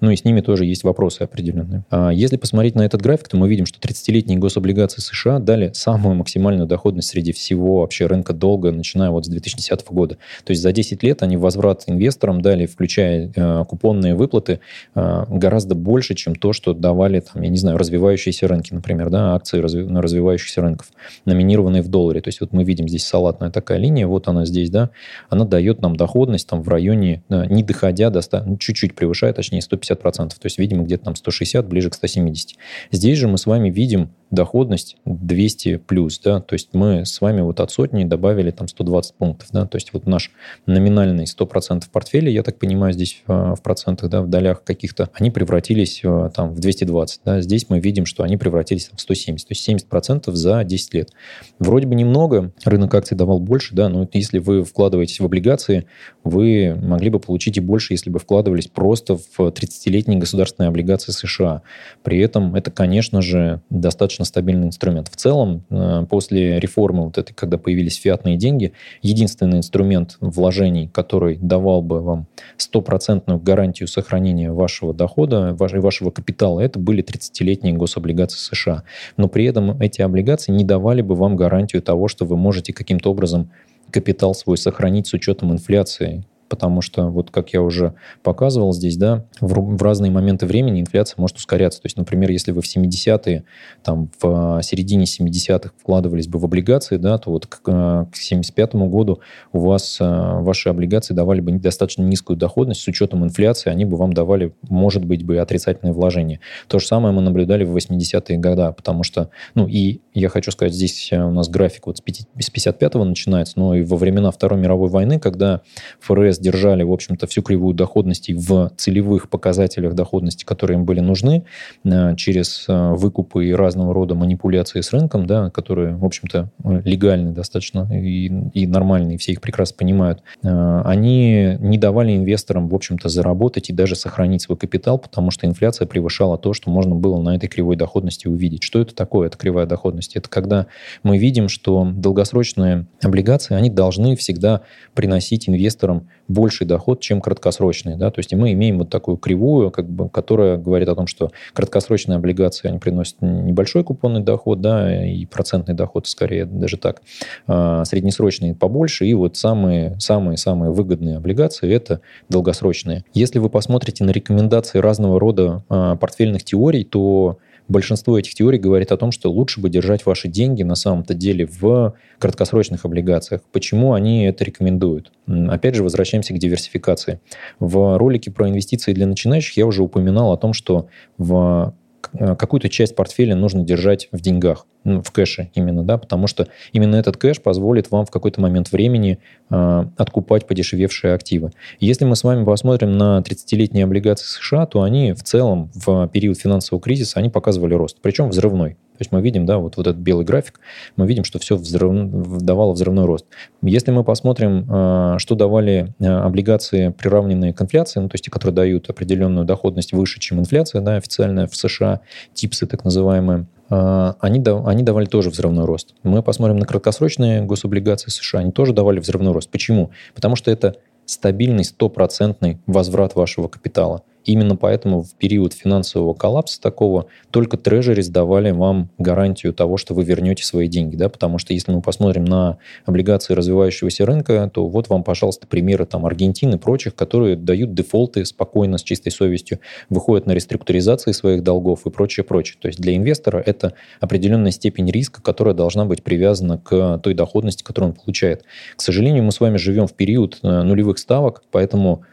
Ну 0.00 0.10
и 0.10 0.16
с 0.16 0.24
ними 0.24 0.40
тоже 0.40 0.64
есть 0.64 0.84
вопросы 0.84 1.22
определенные. 1.22 1.84
А 1.90 2.10
если 2.10 2.36
посмотреть 2.36 2.74
на 2.74 2.82
этот 2.82 3.02
график, 3.02 3.28
то 3.28 3.36
мы 3.36 3.48
видим, 3.48 3.66
что 3.66 3.78
30-летние 3.80 4.38
гособлигации 4.38 5.00
США 5.00 5.38
дали 5.38 5.72
самую 5.74 6.14
максимальную 6.16 6.66
доходность 6.66 7.08
среди 7.08 7.32
всего 7.32 7.80
вообще 7.80 8.06
рынка 8.06 8.32
долга, 8.32 8.72
начиная 8.72 9.10
вот 9.10 9.26
с 9.26 9.28
2010 9.28 9.86
года. 9.90 10.16
То 10.44 10.50
есть 10.50 10.62
за 10.62 10.72
10 10.72 11.02
лет 11.02 11.22
они 11.22 11.36
возврат 11.36 11.84
инвесторам 11.86 12.42
дали, 12.42 12.66
включая 12.66 13.32
э, 13.34 13.64
купонные 13.68 14.14
выплаты, 14.14 14.60
э, 14.94 15.24
гораздо 15.28 15.74
больше, 15.74 16.14
чем 16.14 16.34
то, 16.34 16.52
что 16.52 16.74
давали, 16.74 17.20
там, 17.20 17.42
я 17.42 17.48
не 17.48 17.58
знаю, 17.58 17.78
развивающиеся 17.78 18.48
рынки, 18.48 18.72
например, 18.74 19.10
да, 19.10 19.34
акции 19.34 19.62
разви- 19.62 19.86
на 19.86 20.02
развивающихся 20.02 20.60
рынков, 20.60 20.88
номинированные 21.24 21.82
в 21.82 21.88
долларе. 21.88 22.20
То 22.20 22.28
есть 22.28 22.40
вот 22.40 22.52
мы 22.52 22.64
видим 22.64 22.88
здесь 22.88 23.06
салатная 23.06 23.50
такая 23.50 23.78
линия, 23.78 24.06
вот 24.06 24.28
она 24.28 24.44
здесь, 24.44 24.70
да, 24.70 24.90
она 25.28 25.44
дает 25.44 25.82
нам 25.82 25.96
доходность 25.96 26.48
там 26.48 26.62
в 26.62 26.68
районе, 26.68 27.22
да, 27.28 27.46
не 27.46 27.62
доходя 27.62 28.10
до 28.10 28.20
100, 28.20 28.42
ну, 28.46 28.56
чуть-чуть 28.56 28.94
превышает, 28.94 29.36
точнее 29.36 29.62
150%. 29.70 30.28
То 30.28 30.34
есть, 30.44 30.58
видимо, 30.58 30.84
где-то 30.84 31.04
там 31.04 31.16
160, 31.16 31.66
ближе 31.66 31.90
к 31.90 31.94
170. 31.94 32.56
Здесь 32.90 33.18
же 33.18 33.28
мы 33.28 33.38
с 33.38 33.46
вами 33.46 33.70
видим 33.70 34.10
доходность 34.30 34.96
200 35.04 35.76
плюс, 35.78 36.18
да, 36.18 36.40
то 36.40 36.54
есть 36.54 36.70
мы 36.74 37.04
с 37.04 37.20
вами 37.20 37.40
вот 37.40 37.60
от 37.60 37.70
сотни 37.70 38.04
добавили 38.04 38.50
там 38.50 38.68
120 38.68 39.14
пунктов, 39.14 39.48
да, 39.52 39.66
то 39.66 39.76
есть 39.76 39.92
вот 39.92 40.06
наш 40.06 40.30
номинальный 40.66 41.24
100% 41.24 41.84
портфеля, 41.90 42.30
я 42.30 42.42
так 42.42 42.58
понимаю, 42.58 42.92
здесь 42.92 43.22
в, 43.26 43.56
в 43.56 43.62
процентах, 43.62 44.10
да, 44.10 44.22
в 44.22 44.28
долях 44.28 44.64
каких-то, 44.64 45.10
они 45.14 45.30
превратились 45.30 46.00
э, 46.02 46.30
там 46.34 46.52
в 46.52 46.60
220, 46.60 47.20
да, 47.24 47.40
здесь 47.40 47.66
мы 47.68 47.80
видим, 47.80 48.06
что 48.06 48.22
они 48.22 48.36
превратились 48.36 48.90
в 48.94 49.00
170, 49.00 49.48
то 49.48 49.52
есть 49.52 49.68
70% 49.68 50.32
за 50.32 50.64
10 50.64 50.94
лет. 50.94 51.10
Вроде 51.58 51.86
бы 51.86 51.94
немного, 51.94 52.52
рынок 52.64 52.94
акций 52.94 53.16
давал 53.16 53.40
больше, 53.40 53.74
да, 53.74 53.88
но 53.88 54.08
если 54.12 54.38
вы 54.38 54.64
вкладываетесь 54.64 55.20
в 55.20 55.24
облигации, 55.24 55.86
вы 56.24 56.78
могли 56.82 57.10
бы 57.10 57.18
получить 57.18 57.56
и 57.56 57.60
больше, 57.60 57.94
если 57.94 58.10
бы 58.10 58.18
вкладывались 58.18 58.66
просто 58.66 59.16
в 59.16 59.38
30-летние 59.38 60.18
государственные 60.18 60.68
облигации 60.68 61.12
США. 61.12 61.62
При 62.02 62.18
этом 62.18 62.54
это, 62.54 62.70
конечно 62.70 63.22
же, 63.22 63.62
достаточно 63.70 64.17
достаточно 64.18 64.24
стабильный 64.24 64.66
инструмент. 64.66 65.08
В 65.08 65.16
целом, 65.16 65.64
э, 65.70 66.06
после 66.08 66.60
реформы, 66.60 67.04
вот 67.04 67.18
этой, 67.18 67.34
когда 67.34 67.58
появились 67.58 67.96
фиатные 67.96 68.36
деньги, 68.36 68.72
единственный 69.02 69.58
инструмент 69.58 70.16
вложений, 70.20 70.90
который 70.92 71.36
давал 71.36 71.82
бы 71.82 72.00
вам 72.00 72.26
стопроцентную 72.56 73.40
гарантию 73.40 73.88
сохранения 73.88 74.52
вашего 74.52 74.92
дохода, 74.94 75.54
вашего 75.58 76.10
капитала, 76.10 76.60
это 76.60 76.78
были 76.78 77.02
30-летние 77.02 77.74
гособлигации 77.74 78.38
США. 78.38 78.82
Но 79.16 79.28
при 79.28 79.44
этом 79.44 79.80
эти 79.80 80.02
облигации 80.02 80.52
не 80.52 80.64
давали 80.64 81.02
бы 81.02 81.14
вам 81.14 81.36
гарантию 81.36 81.82
того, 81.82 82.08
что 82.08 82.24
вы 82.24 82.36
можете 82.36 82.72
каким-то 82.72 83.10
образом 83.10 83.50
капитал 83.90 84.34
свой 84.34 84.56
сохранить 84.56 85.06
с 85.06 85.14
учетом 85.14 85.52
инфляции 85.52 86.24
потому 86.48 86.80
что, 86.80 87.08
вот 87.08 87.30
как 87.30 87.50
я 87.50 87.62
уже 87.62 87.94
показывал 88.22 88.72
здесь, 88.72 88.96
да, 88.96 89.24
в, 89.40 89.76
в 89.76 89.82
разные 89.82 90.10
моменты 90.10 90.46
времени 90.46 90.80
инфляция 90.80 91.20
может 91.20 91.36
ускоряться. 91.36 91.80
То 91.80 91.86
есть, 91.86 91.96
например, 91.96 92.30
если 92.30 92.52
вы 92.52 92.62
в 92.62 92.64
70-е, 92.64 93.44
там, 93.82 94.10
в 94.20 94.60
середине 94.62 95.04
70-х 95.04 95.72
вкладывались 95.78 96.28
бы 96.28 96.38
в 96.38 96.44
облигации, 96.44 96.96
да, 96.96 97.18
то 97.18 97.30
вот 97.30 97.46
к, 97.46 97.60
к 97.60 98.08
75-му 98.14 98.88
году 98.88 99.20
у 99.52 99.60
вас 99.60 99.98
э, 100.00 100.04
ваши 100.04 100.68
облигации 100.68 101.14
давали 101.14 101.40
бы 101.40 101.52
достаточно 101.52 102.02
низкую 102.02 102.36
доходность, 102.36 102.80
с 102.82 102.88
учетом 102.88 103.24
инфляции 103.24 103.70
они 103.70 103.84
бы 103.84 103.96
вам 103.96 104.12
давали, 104.12 104.54
может 104.68 105.04
быть, 105.04 105.24
бы 105.24 105.38
отрицательное 105.38 105.92
вложение. 105.92 106.40
То 106.68 106.78
же 106.78 106.86
самое 106.86 107.14
мы 107.14 107.22
наблюдали 107.22 107.64
в 107.64 107.76
80-е 107.76 108.38
годы, 108.38 108.72
потому 108.76 109.02
что, 109.02 109.30
ну, 109.54 109.66
и 109.66 110.00
я 110.14 110.28
хочу 110.28 110.50
сказать, 110.50 110.74
здесь 110.74 111.12
у 111.12 111.30
нас 111.30 111.48
график 111.48 111.86
вот 111.86 111.98
с 111.98 112.02
55-го 112.02 113.04
начинается, 113.04 113.58
но 113.58 113.74
и 113.74 113.82
во 113.82 113.96
времена 113.96 114.30
Второй 114.30 114.58
мировой 114.58 114.88
войны, 114.88 115.18
когда 115.18 115.60
ФРС 116.00 116.37
держали, 116.40 116.82
в 116.82 116.92
общем-то, 116.92 117.26
всю 117.26 117.42
кривую 117.42 117.74
доходности 117.74 118.32
в 118.32 118.72
целевых 118.76 119.28
показателях 119.28 119.94
доходности, 119.94 120.44
которые 120.44 120.78
им 120.78 120.84
были 120.84 121.00
нужны, 121.00 121.44
э, 121.84 122.16
через 122.16 122.64
э, 122.68 122.92
выкупы 122.94 123.46
и 123.46 123.52
разного 123.52 123.94
рода 123.94 124.14
манипуляции 124.14 124.80
с 124.80 124.92
рынком, 124.92 125.26
да, 125.26 125.50
которые, 125.50 125.96
в 125.96 126.04
общем-то, 126.04 126.50
легальны 126.84 127.32
достаточно 127.32 127.88
и, 127.92 128.26
и 128.54 128.66
нормальные, 128.66 129.18
все 129.18 129.32
их 129.32 129.40
прекрасно 129.40 129.76
понимают, 129.78 130.22
э, 130.42 130.82
они 130.84 131.56
не 131.60 131.78
давали 131.78 132.16
инвесторам, 132.16 132.68
в 132.68 132.74
общем-то, 132.74 133.08
заработать 133.08 133.70
и 133.70 133.72
даже 133.72 133.96
сохранить 133.96 134.42
свой 134.42 134.56
капитал, 134.56 134.98
потому 134.98 135.30
что 135.30 135.46
инфляция 135.46 135.86
превышала 135.86 136.38
то, 136.38 136.52
что 136.52 136.70
можно 136.70 136.94
было 136.94 137.20
на 137.20 137.36
этой 137.36 137.48
кривой 137.48 137.76
доходности 137.76 138.28
увидеть. 138.28 138.62
Что 138.62 138.80
это 138.80 138.94
такое, 138.94 139.28
эта 139.28 139.38
кривая 139.38 139.66
доходность? 139.66 140.16
Это 140.16 140.28
когда 140.28 140.66
мы 141.02 141.18
видим, 141.18 141.48
что 141.48 141.90
долгосрочные 141.92 142.86
облигации, 143.02 143.54
они 143.54 143.70
должны 143.70 144.16
всегда 144.16 144.62
приносить 144.94 145.48
инвесторам 145.48 146.08
больший 146.28 146.66
доход, 146.66 147.00
чем 147.00 147.20
краткосрочные. 147.20 147.96
Да? 147.96 148.10
То 148.10 148.18
есть 148.20 148.32
мы 148.34 148.52
имеем 148.52 148.78
вот 148.78 148.90
такую 148.90 149.16
кривую, 149.16 149.70
как 149.70 149.88
бы, 149.88 150.08
которая 150.08 150.56
говорит 150.56 150.88
о 150.88 150.94
том, 150.94 151.06
что 151.06 151.30
краткосрочные 151.54 152.16
облигации, 152.16 152.68
они 152.68 152.78
приносят 152.78 153.16
небольшой 153.20 153.82
купонный 153.82 154.20
доход, 154.20 154.60
да, 154.60 155.04
и 155.06 155.24
процентный 155.26 155.74
доход 155.74 156.06
скорее 156.06 156.44
даже 156.44 156.76
так, 156.76 157.02
а 157.46 157.84
среднесрочные 157.84 158.54
побольше, 158.54 159.06
и 159.06 159.14
вот 159.14 159.36
самые-самые-самые 159.36 160.70
выгодные 160.70 161.16
облигации– 161.16 161.72
это 161.72 162.00
долгосрочные. 162.28 163.04
Если 163.14 163.38
вы 163.38 163.48
посмотрите 163.48 164.04
на 164.04 164.10
рекомендации 164.10 164.78
разного 164.78 165.18
рода 165.18 165.64
а, 165.68 165.96
портфельных 165.96 166.44
теорий, 166.44 166.84
то 166.84 167.38
большинство 167.68 168.18
этих 168.18 168.34
теорий 168.34 168.58
говорит 168.58 168.92
о 168.92 168.96
том, 168.96 169.12
что 169.12 169.30
лучше 169.30 169.60
бы 169.60 169.70
держать 169.70 170.06
ваши 170.06 170.28
деньги 170.28 170.62
на 170.62 170.74
самом-то 170.74 171.14
деле 171.14 171.46
в 171.46 171.94
краткосрочных 172.18 172.84
облигациях. 172.84 173.42
Почему 173.52 173.92
они 173.92 174.24
это 174.24 174.44
рекомендуют? 174.44 175.12
Опять 175.26 175.74
же, 175.74 175.82
возвращаемся 175.82 176.34
к 176.34 176.38
диверсификации. 176.38 177.20
В 177.60 177.98
ролике 177.98 178.30
про 178.30 178.48
инвестиции 178.48 178.92
для 178.92 179.06
начинающих 179.06 179.56
я 179.56 179.66
уже 179.66 179.82
упоминал 179.82 180.32
о 180.32 180.36
том, 180.36 180.52
что 180.52 180.88
в 181.16 181.74
Э, 182.12 182.36
какую-то 182.36 182.68
часть 182.68 182.94
портфеля 182.94 183.34
нужно 183.34 183.62
держать 183.62 184.08
в 184.12 184.20
деньгах, 184.20 184.66
в 184.84 185.10
кэше 185.10 185.50
именно, 185.54 185.82
да, 185.82 185.98
потому 185.98 186.26
что 186.26 186.48
именно 186.72 186.96
этот 186.96 187.16
кэш 187.16 187.40
позволит 187.40 187.90
вам 187.90 188.06
в 188.06 188.10
какой-то 188.10 188.40
момент 188.40 188.72
времени 188.72 189.18
э, 189.50 189.84
откупать 189.96 190.46
подешевевшие 190.46 191.14
активы. 191.14 191.52
Если 191.80 192.04
мы 192.04 192.16
с 192.16 192.24
вами 192.24 192.44
посмотрим 192.44 192.96
на 192.96 193.18
30-летние 193.18 193.84
облигации 193.84 194.26
США, 194.26 194.66
то 194.66 194.82
они 194.82 195.12
в 195.12 195.22
целом 195.22 195.70
в 195.74 196.08
период 196.08 196.38
финансового 196.38 196.82
кризиса 196.82 197.18
они 197.18 197.28
показывали 197.28 197.74
рост, 197.74 197.98
причем 198.00 198.30
взрывной. 198.30 198.76
То 198.98 199.02
есть 199.02 199.12
мы 199.12 199.20
видим, 199.20 199.46
да, 199.46 199.58
вот, 199.58 199.76
вот 199.76 199.86
этот 199.86 200.00
белый 200.00 200.24
график, 200.24 200.58
мы 200.96 201.06
видим, 201.06 201.22
что 201.22 201.38
все 201.38 201.56
взрыв, 201.56 202.42
давало 202.42 202.72
взрывной 202.72 203.04
рост. 203.04 203.26
Если 203.62 203.92
мы 203.92 204.02
посмотрим, 204.02 204.66
э, 204.68 205.14
что 205.18 205.36
давали 205.36 205.94
э, 206.00 206.06
облигации, 206.06 206.88
приравненные 206.88 207.54
к 207.54 207.62
инфляции, 207.62 208.00
ну, 208.00 208.08
то 208.08 208.14
есть 208.14 208.28
которые 208.28 208.54
дают 208.54 208.90
определенную 208.90 209.46
доходность 209.46 209.92
выше, 209.92 210.18
чем 210.18 210.40
инфляция, 210.40 210.80
да, 210.80 210.96
официальная 210.96 211.46
в 211.46 211.54
США, 211.54 212.00
типсы 212.34 212.66
так 212.66 212.84
называемые, 212.84 213.46
они, 213.68 214.42
они 214.44 214.82
давали 214.82 215.06
тоже 215.06 215.30
взрывной 215.30 215.64
рост. 215.64 215.94
Мы 216.02 216.22
посмотрим 216.22 216.56
на 216.56 216.66
краткосрочные 216.66 217.42
гособлигации 217.42 218.10
США, 218.10 218.40
они 218.40 218.52
тоже 218.52 218.72
давали 218.72 218.98
взрывной 218.98 219.32
рост. 219.32 219.50
Почему? 219.50 219.90
Потому 220.14 220.36
что 220.36 220.50
это 220.50 220.76
стабильный 221.04 221.64
стопроцентный 221.64 222.58
возврат 222.66 223.14
вашего 223.14 223.48
капитала. 223.48 224.02
Именно 224.28 224.56
поэтому 224.56 225.02
в 225.02 225.14
период 225.14 225.54
финансового 225.54 226.12
коллапса 226.12 226.60
такого 226.60 227.06
только 227.30 227.56
трежери 227.56 228.02
сдавали 228.02 228.50
вам 228.50 228.90
гарантию 228.98 229.54
того, 229.54 229.78
что 229.78 229.94
вы 229.94 230.04
вернете 230.04 230.44
свои 230.44 230.68
деньги. 230.68 230.96
Да? 230.96 231.08
Потому 231.08 231.38
что 231.38 231.54
если 231.54 231.72
мы 231.72 231.80
посмотрим 231.80 232.26
на 232.26 232.58
облигации 232.84 233.32
развивающегося 233.32 234.04
рынка, 234.04 234.50
то 234.52 234.68
вот 234.68 234.90
вам, 234.90 235.02
пожалуйста, 235.02 235.46
примеры 235.46 235.86
там, 235.86 236.04
Аргентины 236.04 236.56
и 236.56 236.58
прочих, 236.58 236.94
которые 236.94 237.36
дают 237.36 237.72
дефолты 237.72 238.26
спокойно, 238.26 238.76
с 238.76 238.82
чистой 238.82 239.12
совестью, 239.12 239.60
выходят 239.88 240.26
на 240.26 240.32
реструктуризации 240.32 241.12
своих 241.12 241.42
долгов 241.42 241.86
и 241.86 241.90
прочее, 241.90 242.22
прочее. 242.22 242.58
То 242.60 242.68
есть 242.68 242.78
для 242.78 242.94
инвестора 242.94 243.38
это 243.38 243.72
определенная 243.98 244.50
степень 244.50 244.90
риска, 244.90 245.22
которая 245.22 245.54
должна 245.54 245.86
быть 245.86 246.02
привязана 246.02 246.58
к 246.58 246.98
той 246.98 247.14
доходности, 247.14 247.62
которую 247.62 247.92
он 247.92 247.96
получает. 247.96 248.44
К 248.76 248.82
сожалению, 248.82 249.24
мы 249.24 249.32
с 249.32 249.40
вами 249.40 249.56
живем 249.56 249.86
в 249.86 249.94
период 249.94 250.38
э, 250.42 250.62
нулевых 250.64 250.98
ставок, 250.98 251.44
поэтому 251.50 252.04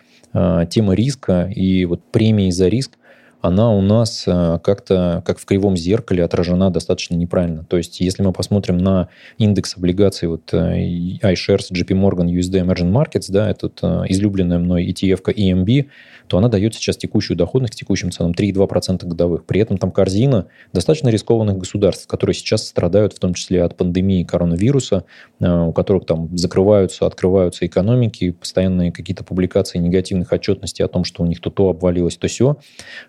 тема 0.69 0.93
риска 0.93 1.49
и 1.53 1.85
вот 1.85 2.03
премии 2.11 2.49
за 2.49 2.67
риск, 2.67 2.97
она 3.45 3.71
у 3.71 3.81
нас 3.81 4.23
э, 4.27 4.59
как-то, 4.63 5.21
как 5.25 5.37
в 5.39 5.45
кривом 5.45 5.77
зеркале, 5.77 6.23
отражена 6.23 6.71
достаточно 6.71 7.15
неправильно. 7.15 7.63
То 7.63 7.77
есть, 7.77 7.99
если 7.99 8.23
мы 8.23 8.33
посмотрим 8.33 8.77
на 8.79 9.09
индекс 9.37 9.77
облигаций 9.77 10.27
вот 10.27 10.51
iShares, 10.51 11.71
JP 11.71 11.89
Morgan, 11.89 12.25
USD 12.25 12.65
Emerging 12.65 12.91
Markets, 12.91 13.27
да, 13.29 13.49
это 13.49 13.69
излюбленная 14.09 14.57
мной 14.57 14.87
ETF-ка 14.87 15.31
EMB, 15.31 15.85
то 16.27 16.37
она 16.37 16.49
дает 16.49 16.75
сейчас 16.75 16.97
текущую 16.97 17.37
доходность 17.37 17.73
к 17.73 17.77
текущим 17.77 18.11
ценам 18.11 18.31
3,2% 18.31 19.05
годовых. 19.05 19.45
При 19.45 19.59
этом 19.59 19.77
там 19.77 19.91
корзина 19.91 20.47
достаточно 20.73 21.09
рискованных 21.09 21.57
государств, 21.57 22.07
которые 22.07 22.33
сейчас 22.33 22.67
страдают 22.67 23.13
в 23.13 23.19
том 23.19 23.33
числе 23.33 23.63
от 23.63 23.75
пандемии 23.75 24.23
коронавируса, 24.23 25.05
э, 25.39 25.47
у 25.47 25.73
которых 25.73 26.05
там 26.05 26.35
закрываются, 26.37 27.05
открываются 27.05 27.65
экономики, 27.65 28.31
постоянные 28.31 28.91
какие-то 28.91 29.23
публикации 29.23 29.79
негативных 29.79 30.31
отчетностей 30.31 30.83
о 30.85 30.87
том, 30.87 31.03
что 31.03 31.23
у 31.23 31.25
них 31.25 31.39
то 31.41 31.49
то 31.49 31.69
обвалилось, 31.69 32.17
то 32.17 32.27
все. 32.27 32.57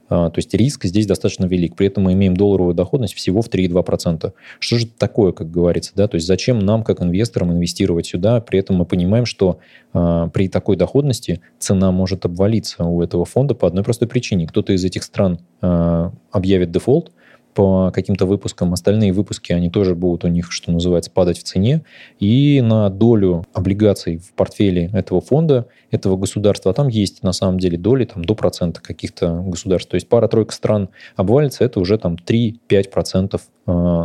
А, 0.08 0.30
то 0.30 0.38
есть 0.38 0.54
риск 0.54 0.84
здесь 0.84 1.06
достаточно 1.06 1.46
велик. 1.46 1.76
При 1.76 1.88
этом 1.88 2.04
мы 2.04 2.12
имеем 2.12 2.36
долларовую 2.36 2.74
доходность 2.74 3.14
всего 3.14 3.42
в 3.42 3.48
3,2%. 3.48 4.32
Что 4.60 4.78
же 4.78 4.86
такое, 4.86 5.32
как 5.32 5.50
говорится? 5.50 5.92
Да? 5.94 6.08
То 6.08 6.16
есть 6.16 6.26
зачем 6.26 6.58
нам, 6.60 6.84
как 6.84 7.02
инвесторам, 7.02 7.52
инвестировать 7.52 8.06
сюда? 8.06 8.40
При 8.40 8.58
этом 8.58 8.76
мы 8.76 8.84
понимаем, 8.84 9.26
что 9.26 9.58
а, 9.92 10.28
при 10.28 10.48
такой 10.48 10.76
доходности 10.76 11.40
цена 11.58 11.90
может 11.90 12.24
обвалиться 12.24 12.84
у 12.84 13.02
этого 13.06 13.24
фонда 13.24 13.54
по 13.54 13.66
одной 13.66 13.82
простой 13.82 14.08
причине. 14.08 14.46
Кто-то 14.46 14.72
из 14.72 14.84
этих 14.84 15.02
стран 15.02 15.40
э, 15.62 16.10
объявит 16.30 16.70
дефолт, 16.70 17.12
по 17.56 17.90
каким-то 17.90 18.26
выпускам. 18.26 18.74
Остальные 18.74 19.14
выпуски, 19.14 19.52
они 19.52 19.70
тоже 19.70 19.94
будут 19.94 20.24
у 20.24 20.28
них, 20.28 20.52
что 20.52 20.70
называется, 20.70 21.10
падать 21.10 21.38
в 21.38 21.42
цене. 21.42 21.84
И 22.20 22.60
на 22.62 22.90
долю 22.90 23.46
облигаций 23.54 24.18
в 24.18 24.34
портфеле 24.34 24.90
этого 24.92 25.22
фонда, 25.22 25.66
этого 25.90 26.18
государства, 26.18 26.74
там 26.74 26.88
есть 26.88 27.22
на 27.22 27.32
самом 27.32 27.58
деле 27.58 27.78
доли 27.78 28.04
там, 28.04 28.26
до 28.26 28.34
процента 28.34 28.82
каких-то 28.82 29.42
государств. 29.46 29.90
То 29.90 29.94
есть 29.94 30.06
пара-тройка 30.06 30.52
стран 30.52 30.90
обвалится, 31.16 31.64
это 31.64 31.80
уже 31.80 31.96
там 31.96 32.16
3-5% 32.16 33.34
э, 33.34 33.38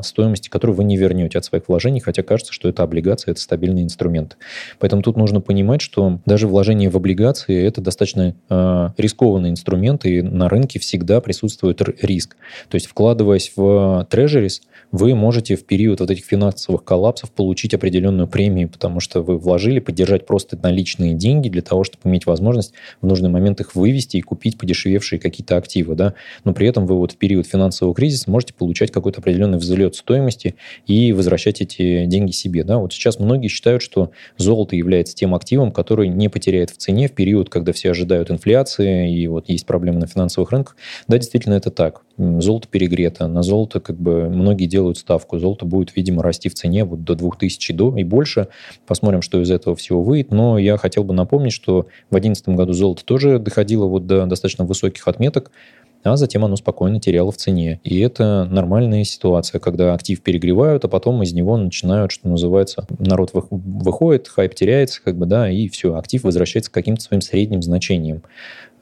стоимости, 0.03 0.49
которую 0.49 0.75
вы 0.75 0.83
не 0.83 0.97
вернете 0.97 1.37
от 1.37 1.45
своих 1.45 1.67
вложений, 1.67 2.01
хотя 2.01 2.23
кажется, 2.23 2.53
что 2.53 2.69
это 2.69 2.83
облигации, 2.83 3.31
это 3.31 3.39
стабильный 3.39 3.83
инструмент. 3.83 4.37
Поэтому 4.79 5.01
тут 5.01 5.17
нужно 5.17 5.41
понимать, 5.41 5.81
что 5.81 6.19
даже 6.25 6.47
вложение 6.47 6.89
в 6.89 6.97
облигации– 6.97 7.63
это 7.65 7.81
достаточно 7.81 8.35
э, 8.49 8.89
рискованный 8.97 9.49
инструмент, 9.49 10.05
и 10.05 10.21
на 10.21 10.49
рынке 10.49 10.79
всегда 10.79 11.21
присутствует 11.21 11.81
риск. 12.01 12.35
То 12.69 12.75
есть 12.75 12.87
вкладывая 12.87 13.21
вкладываясь 13.21 13.51
в 13.55 14.07
Treasuries, 14.09 14.61
вы 14.91 15.15
можете 15.15 15.55
в 15.55 15.65
период 15.65 15.99
вот 16.01 16.11
этих 16.11 16.25
финансовых 16.25 16.83
коллапсов 16.83 17.31
получить 17.31 17.73
определенную 17.73 18.27
премию, 18.27 18.67
потому 18.67 18.99
что 18.99 19.21
вы 19.21 19.37
вложили 19.37 19.79
поддержать 19.79 20.25
просто 20.25 20.57
наличные 20.61 21.13
деньги 21.13 21.49
для 21.49 21.61
того, 21.61 21.83
чтобы 21.83 22.09
иметь 22.09 22.25
возможность 22.25 22.73
в 23.01 23.05
нужный 23.07 23.29
момент 23.29 23.61
их 23.61 23.75
вывести 23.75 24.17
и 24.17 24.21
купить 24.21 24.57
подешевевшие 24.57 25.19
какие-то 25.19 25.55
активы. 25.57 25.95
Да? 25.95 26.13
Но 26.43 26.53
при 26.53 26.67
этом 26.67 26.85
вы 26.85 26.97
вот 26.97 27.13
в 27.13 27.17
период 27.17 27.47
финансового 27.47 27.95
кризиса 27.95 28.29
можете 28.29 28.53
получать 28.53 28.91
какой-то 28.91 29.21
определенный 29.21 29.50
взлет 29.57 29.95
стоимости 29.95 30.55
и 30.87 31.13
возвращать 31.13 31.61
эти 31.61 32.05
деньги 32.05 32.31
себе. 32.31 32.63
Да? 32.63 32.77
Вот 32.77 32.93
сейчас 32.93 33.19
многие 33.19 33.47
считают, 33.47 33.81
что 33.81 34.11
золото 34.37 34.75
является 34.75 35.15
тем 35.15 35.35
активом, 35.35 35.71
который 35.71 36.07
не 36.07 36.29
потеряет 36.29 36.69
в 36.69 36.77
цене 36.77 37.07
в 37.07 37.13
период, 37.13 37.49
когда 37.49 37.73
все 37.73 37.91
ожидают 37.91 38.31
инфляции 38.31 39.13
и 39.13 39.27
вот 39.27 39.49
есть 39.49 39.65
проблемы 39.65 39.99
на 39.99 40.07
финансовых 40.07 40.51
рынках. 40.51 40.75
Да, 41.07 41.17
действительно, 41.17 41.53
это 41.55 41.71
так. 41.71 42.01
Золото 42.17 42.67
перегрето, 42.69 43.27
на 43.27 43.41
золото 43.41 43.79
как 43.79 43.99
бы 43.99 44.29
многие 44.29 44.65
делают 44.65 44.97
ставку. 44.97 45.39
Золото 45.39 45.65
будет, 45.65 45.95
видимо, 45.95 46.21
расти 46.21 46.49
в 46.49 46.53
цене 46.53 46.85
вот 46.85 47.03
до 47.03 47.15
2000 47.15 47.73
до 47.73 47.95
и 47.97 48.03
больше. 48.03 48.47
Посмотрим, 48.85 49.21
что 49.21 49.41
из 49.41 49.49
этого 49.49 49.75
всего 49.75 50.03
выйдет. 50.03 50.31
Но 50.31 50.57
я 50.57 50.77
хотел 50.77 51.03
бы 51.03 51.13
напомнить, 51.13 51.53
что 51.53 51.87
в 52.09 52.11
2011 52.11 52.49
году 52.49 52.73
золото 52.73 53.05
тоже 53.05 53.39
доходило 53.39 53.85
вот 53.85 54.05
до 54.05 54.25
достаточно 54.25 54.65
высоких 54.65 55.07
отметок, 55.07 55.51
а 56.03 56.17
затем 56.17 56.45
оно 56.45 56.55
спокойно 56.55 56.99
теряло 56.99 57.31
в 57.31 57.37
цене. 57.37 57.79
И 57.83 57.99
это 57.99 58.47
нормальная 58.49 59.03
ситуация, 59.03 59.59
когда 59.59 59.93
актив 59.93 60.21
перегревают, 60.21 60.85
а 60.85 60.87
потом 60.87 61.21
из 61.23 61.33
него 61.33 61.57
начинают, 61.57 62.11
что 62.11 62.27
называется, 62.27 62.85
народ 62.99 63.31
выходит, 63.33 64.27
хайп 64.27 64.55
теряется, 64.55 65.01
как 65.03 65.17
бы, 65.17 65.25
да, 65.25 65.49
и 65.49 65.67
все, 65.67 65.95
актив 65.95 66.23
возвращается 66.23 66.71
к 66.71 66.73
каким-то 66.73 67.01
своим 67.01 67.21
средним 67.21 67.61
значениям. 67.61 68.23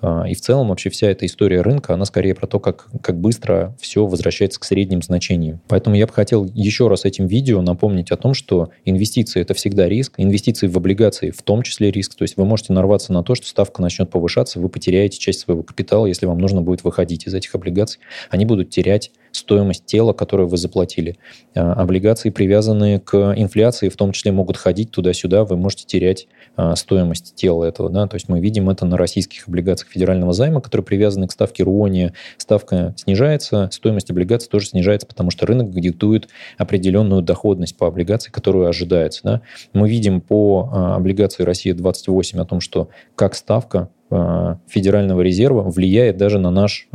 А, 0.02 0.24
и 0.28 0.34
в 0.34 0.42
целом 0.42 0.70
вообще 0.70 0.90
вся 0.90 1.10
эта 1.10 1.26
история 1.26 1.62
рынка, 1.62 1.94
она 1.94 2.06
скорее 2.06 2.36
про 2.36 2.48
то, 2.48 2.60
как, 2.60 2.88
как 3.02 3.20
быстро 3.20 3.76
все 3.80 4.06
возвращается 4.06 4.60
к 4.60 4.64
средним 4.64 5.02
значениям. 5.02 5.62
Поэтому 5.68 5.96
я 5.96 6.08
бы 6.08 6.14
хотел 6.14 6.46
еще 6.46 6.88
раз 6.88 7.06
этим 7.06 7.28
видео 7.28 7.62
напомнить 7.62 8.12
о 8.12 8.18
том, 8.18 8.34
что 8.34 8.70
инвестиции– 8.86 9.42
это 9.42 9.54
всегда 9.54 9.90
риск, 9.90 10.14
инвестиции 10.18 10.68
в 10.68 10.78
облигации 10.78 11.32
в 11.32 11.42
том 11.42 11.64
числе 11.64 11.92
риск. 11.92 12.16
То 12.16 12.24
есть 12.24 12.38
вы 12.38 12.46
можете 12.46 12.74
нарваться 12.74 13.14
на 13.14 13.24
то, 13.24 13.36
что 13.36 13.48
ставка 13.48 13.82
начнет 13.82 14.10
повышаться, 14.10 14.60
вы 14.60 14.70
потеряете 14.70 15.20
часть 15.20 15.42
своего 15.42 15.64
капитала, 15.64 16.06
если 16.06 16.26
вам 16.26 16.38
нужно 16.38 16.62
будет 16.62 16.84
выходить 16.84 17.28
из 17.28 17.34
этих 17.34 17.54
облигаций. 17.56 18.00
Они 18.30 18.46
будут 18.46 18.70
терять 18.70 19.12
стоимость 19.32 19.86
тела, 19.86 20.14
которое 20.14 20.46
вы 20.46 20.58
заплатили. 20.58 21.18
А, 21.56 21.74
облигации, 21.74 22.30
привязанные 22.30 23.00
к 23.00 23.34
инфляции, 23.36 23.90
в 23.90 23.96
том 23.96 24.12
числе 24.12 24.32
могут 24.32 24.58
ходить 24.58 24.92
туда-сюда, 24.92 25.46
вы 25.46 25.58
можете 25.58 25.86
терять 25.86 26.28
а, 26.56 26.76
стоимость 26.76 27.36
тела 27.36 27.66
этого. 27.66 27.90
Да? 27.90 28.08
То 28.08 28.16
есть 28.16 28.30
мы 28.30 28.40
видим 28.40 28.70
это 28.70 28.86
на 28.86 28.98
российских 28.98 29.48
облигациях 29.48 29.89
федерального 29.90 30.34
займа, 30.34 30.62
которые 30.62 30.86
привязаны 30.86 31.28
к 31.28 31.32
ставке 31.32 31.64
РУОНИ. 31.64 32.14
Ставка 32.38 32.94
снижается, 32.98 33.70
стоимость 33.72 34.10
облигаций 34.12 34.50
тоже 34.50 34.68
снижается, 34.68 35.08
потому 35.08 35.32
что 35.32 35.46
рынок 35.46 35.72
диктует 35.72 36.30
определенную 36.58 37.22
доходность 37.22 37.78
по 37.78 37.88
облигации, 37.88 38.32
которую 38.32 38.68
ожидается. 38.68 39.22
Да? 39.24 39.42
Мы 39.74 39.90
видим 39.90 40.22
по 40.22 40.70
а, 40.72 40.96
облигации 40.96 41.44
Россия-28 41.44 42.40
о 42.40 42.46
том, 42.46 42.62
что 42.62 42.90
как 43.16 43.36
ставка 43.36 43.90
Федерального 44.10 45.22
резерва 45.22 45.62
влияет 45.64 46.18
даже 46.18 46.40
на 46.40 46.50
наш 46.50 46.88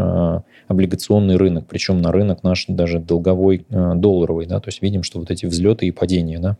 облигационный 0.68 1.36
рынок, 1.36 1.66
причем 1.68 1.98
на 1.98 2.12
рынок 2.12 2.42
наш 2.42 2.66
даже 2.68 2.98
долговой 2.98 3.66
э, 3.68 3.92
долларовый, 3.94 4.46
да, 4.46 4.60
то 4.60 4.68
есть 4.68 4.82
видим, 4.82 5.02
что 5.02 5.18
вот 5.18 5.30
эти 5.30 5.46
взлеты 5.46 5.86
и 5.86 5.90
падения, 5.90 6.38
да, 6.38 6.56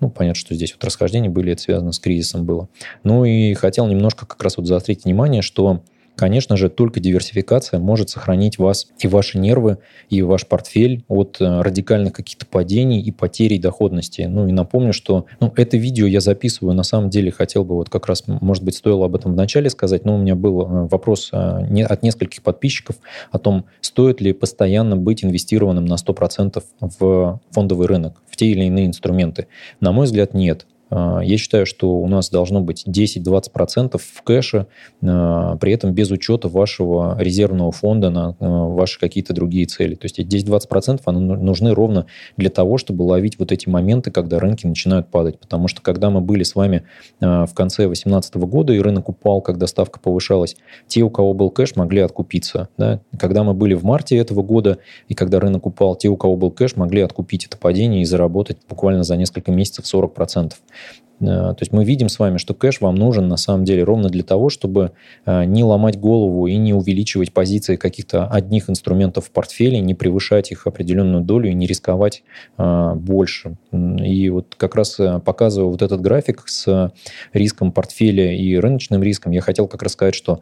ну, 0.00 0.10
понятно, 0.10 0.38
что 0.38 0.54
здесь 0.54 0.72
вот 0.72 0.84
расхождения 0.84 1.28
были, 1.28 1.52
это 1.52 1.62
связано 1.62 1.92
с 1.92 1.98
кризисом 1.98 2.44
было. 2.44 2.68
Ну 3.04 3.24
и 3.24 3.54
хотел 3.54 3.86
немножко 3.86 4.26
как 4.26 4.42
раз 4.42 4.56
вот 4.56 4.66
заострить 4.66 5.04
внимание, 5.04 5.42
что 5.42 5.82
Конечно 6.18 6.56
же, 6.56 6.68
только 6.68 6.98
диверсификация 6.98 7.78
может 7.78 8.10
сохранить 8.10 8.58
вас 8.58 8.88
и 8.98 9.06
ваши 9.06 9.38
нервы, 9.38 9.78
и 10.10 10.20
ваш 10.20 10.48
портфель 10.48 11.04
от 11.06 11.36
э, 11.38 11.60
радикальных 11.62 12.12
каких-то 12.12 12.44
падений 12.44 13.00
и 13.00 13.12
потери 13.12 13.56
доходности. 13.56 14.22
Ну 14.22 14.48
и 14.48 14.52
напомню, 14.52 14.92
что 14.92 15.26
ну, 15.38 15.52
это 15.54 15.76
видео 15.76 16.08
я 16.08 16.20
записываю, 16.20 16.74
на 16.74 16.82
самом 16.82 17.08
деле 17.08 17.30
хотел 17.30 17.64
бы 17.64 17.76
вот 17.76 17.88
как 17.88 18.08
раз, 18.08 18.24
может 18.26 18.64
быть, 18.64 18.74
стоило 18.74 19.06
об 19.06 19.14
этом 19.14 19.34
вначале 19.34 19.70
сказать, 19.70 20.04
но 20.04 20.16
у 20.16 20.18
меня 20.18 20.34
был 20.34 20.62
э, 20.62 20.88
вопрос 20.88 21.30
э, 21.32 21.84
от 21.84 22.02
нескольких 22.02 22.42
подписчиков 22.42 22.96
о 23.30 23.38
том, 23.38 23.66
стоит 23.80 24.20
ли 24.20 24.32
постоянно 24.32 24.96
быть 24.96 25.24
инвестированным 25.24 25.84
на 25.84 25.94
100% 25.94 26.60
в 26.80 27.40
фондовый 27.52 27.86
рынок, 27.86 28.20
в 28.28 28.36
те 28.36 28.46
или 28.46 28.64
иные 28.64 28.86
инструменты. 28.86 29.46
На 29.78 29.92
мой 29.92 30.06
взгляд, 30.06 30.34
нет. 30.34 30.66
А, 30.90 31.20
я 31.20 31.36
считаю, 31.38 31.66
что 31.66 31.90
у 31.98 32.08
нас 32.08 32.30
должно 32.30 32.60
быть 32.60 32.84
10-20% 32.86 33.98
в 33.98 34.22
кэше, 34.22 34.66
а, 35.02 35.56
при 35.56 35.72
этом 35.72 35.92
без 35.92 36.10
учета 36.10 36.48
вашего 36.48 37.16
резервного 37.18 37.72
фонда 37.72 38.10
на 38.10 38.36
а, 38.38 38.66
ваши 38.68 38.98
какие-то 38.98 39.34
другие 39.34 39.66
цели. 39.66 39.94
То 39.94 40.06
есть 40.06 40.18
10-20% 40.18 41.00
они 41.06 41.20
нужны 41.20 41.74
ровно 41.74 42.06
для 42.36 42.50
того, 42.50 42.78
чтобы 42.78 43.02
ловить 43.02 43.38
вот 43.38 43.52
эти 43.52 43.68
моменты, 43.68 44.10
когда 44.10 44.38
рынки 44.38 44.66
начинают 44.66 45.08
падать. 45.08 45.38
Потому 45.38 45.68
что 45.68 45.82
когда 45.82 46.10
мы 46.10 46.20
были 46.20 46.42
с 46.42 46.54
вами 46.54 46.84
в 47.20 47.50
конце 47.54 47.82
2018 47.82 48.36
года, 48.36 48.72
и 48.72 48.78
рынок 48.78 49.08
упал, 49.08 49.40
когда 49.40 49.66
ставка 49.66 50.00
повышалась, 50.00 50.56
те, 50.86 51.02
у 51.02 51.10
кого 51.10 51.34
был 51.34 51.50
кэш, 51.50 51.76
могли 51.76 52.00
откупиться. 52.00 52.68
Да? 52.76 53.00
Когда 53.18 53.42
мы 53.44 53.54
были 53.54 53.74
в 53.74 53.84
марте 53.84 54.16
этого 54.16 54.42
года, 54.42 54.78
и 55.08 55.14
когда 55.14 55.40
рынок 55.40 55.66
упал, 55.66 55.96
те, 55.96 56.08
у 56.08 56.16
кого 56.16 56.36
был 56.36 56.50
кэш, 56.50 56.76
могли 56.76 57.02
откупить 57.02 57.46
это 57.46 57.56
падение 57.56 58.02
и 58.02 58.04
заработать 58.04 58.58
буквально 58.68 59.02
за 59.02 59.16
несколько 59.16 59.52
месяцев 59.52 59.84
40%. 59.84 60.52
Э, 61.20 61.24
то 61.24 61.58
есть 61.60 61.72
мы 61.72 61.84
видим 61.84 62.08
с 62.08 62.18
вами, 62.18 62.38
что 62.38 62.54
кэш 62.54 62.80
вам 62.80 62.94
нужен 62.94 63.28
на 63.28 63.36
самом 63.36 63.64
деле 63.64 63.82
ровно 63.84 64.08
для 64.08 64.22
того, 64.22 64.48
чтобы 64.48 64.92
э, 65.26 65.44
не 65.44 65.64
ломать 65.64 65.98
голову 65.98 66.46
и 66.46 66.56
не 66.56 66.72
увеличивать 66.72 67.32
позиции 67.32 67.76
каких-то 67.76 68.26
одних 68.26 68.70
инструментов 68.70 69.26
в 69.26 69.30
портфеле, 69.30 69.80
не 69.80 69.94
превышать 69.94 70.52
их 70.52 70.66
определенную 70.66 71.22
долю 71.22 71.50
и 71.50 71.54
не 71.54 71.66
рисковать 71.66 72.22
э, 72.56 72.92
больше. 72.94 73.56
И 73.72 74.28
вот 74.30 74.54
как 74.56 74.74
раз 74.74 75.00
показываю 75.24 75.70
вот 75.70 75.82
этот 75.82 76.00
график 76.00 76.44
с 76.46 76.92
риском 77.32 77.72
портфеля 77.72 78.32
и 78.32 78.56
рыночным 78.56 79.02
риском, 79.02 79.32
я 79.32 79.40
хотел 79.40 79.66
как 79.68 79.82
раз 79.82 79.92
сказать, 79.92 80.14
что 80.14 80.40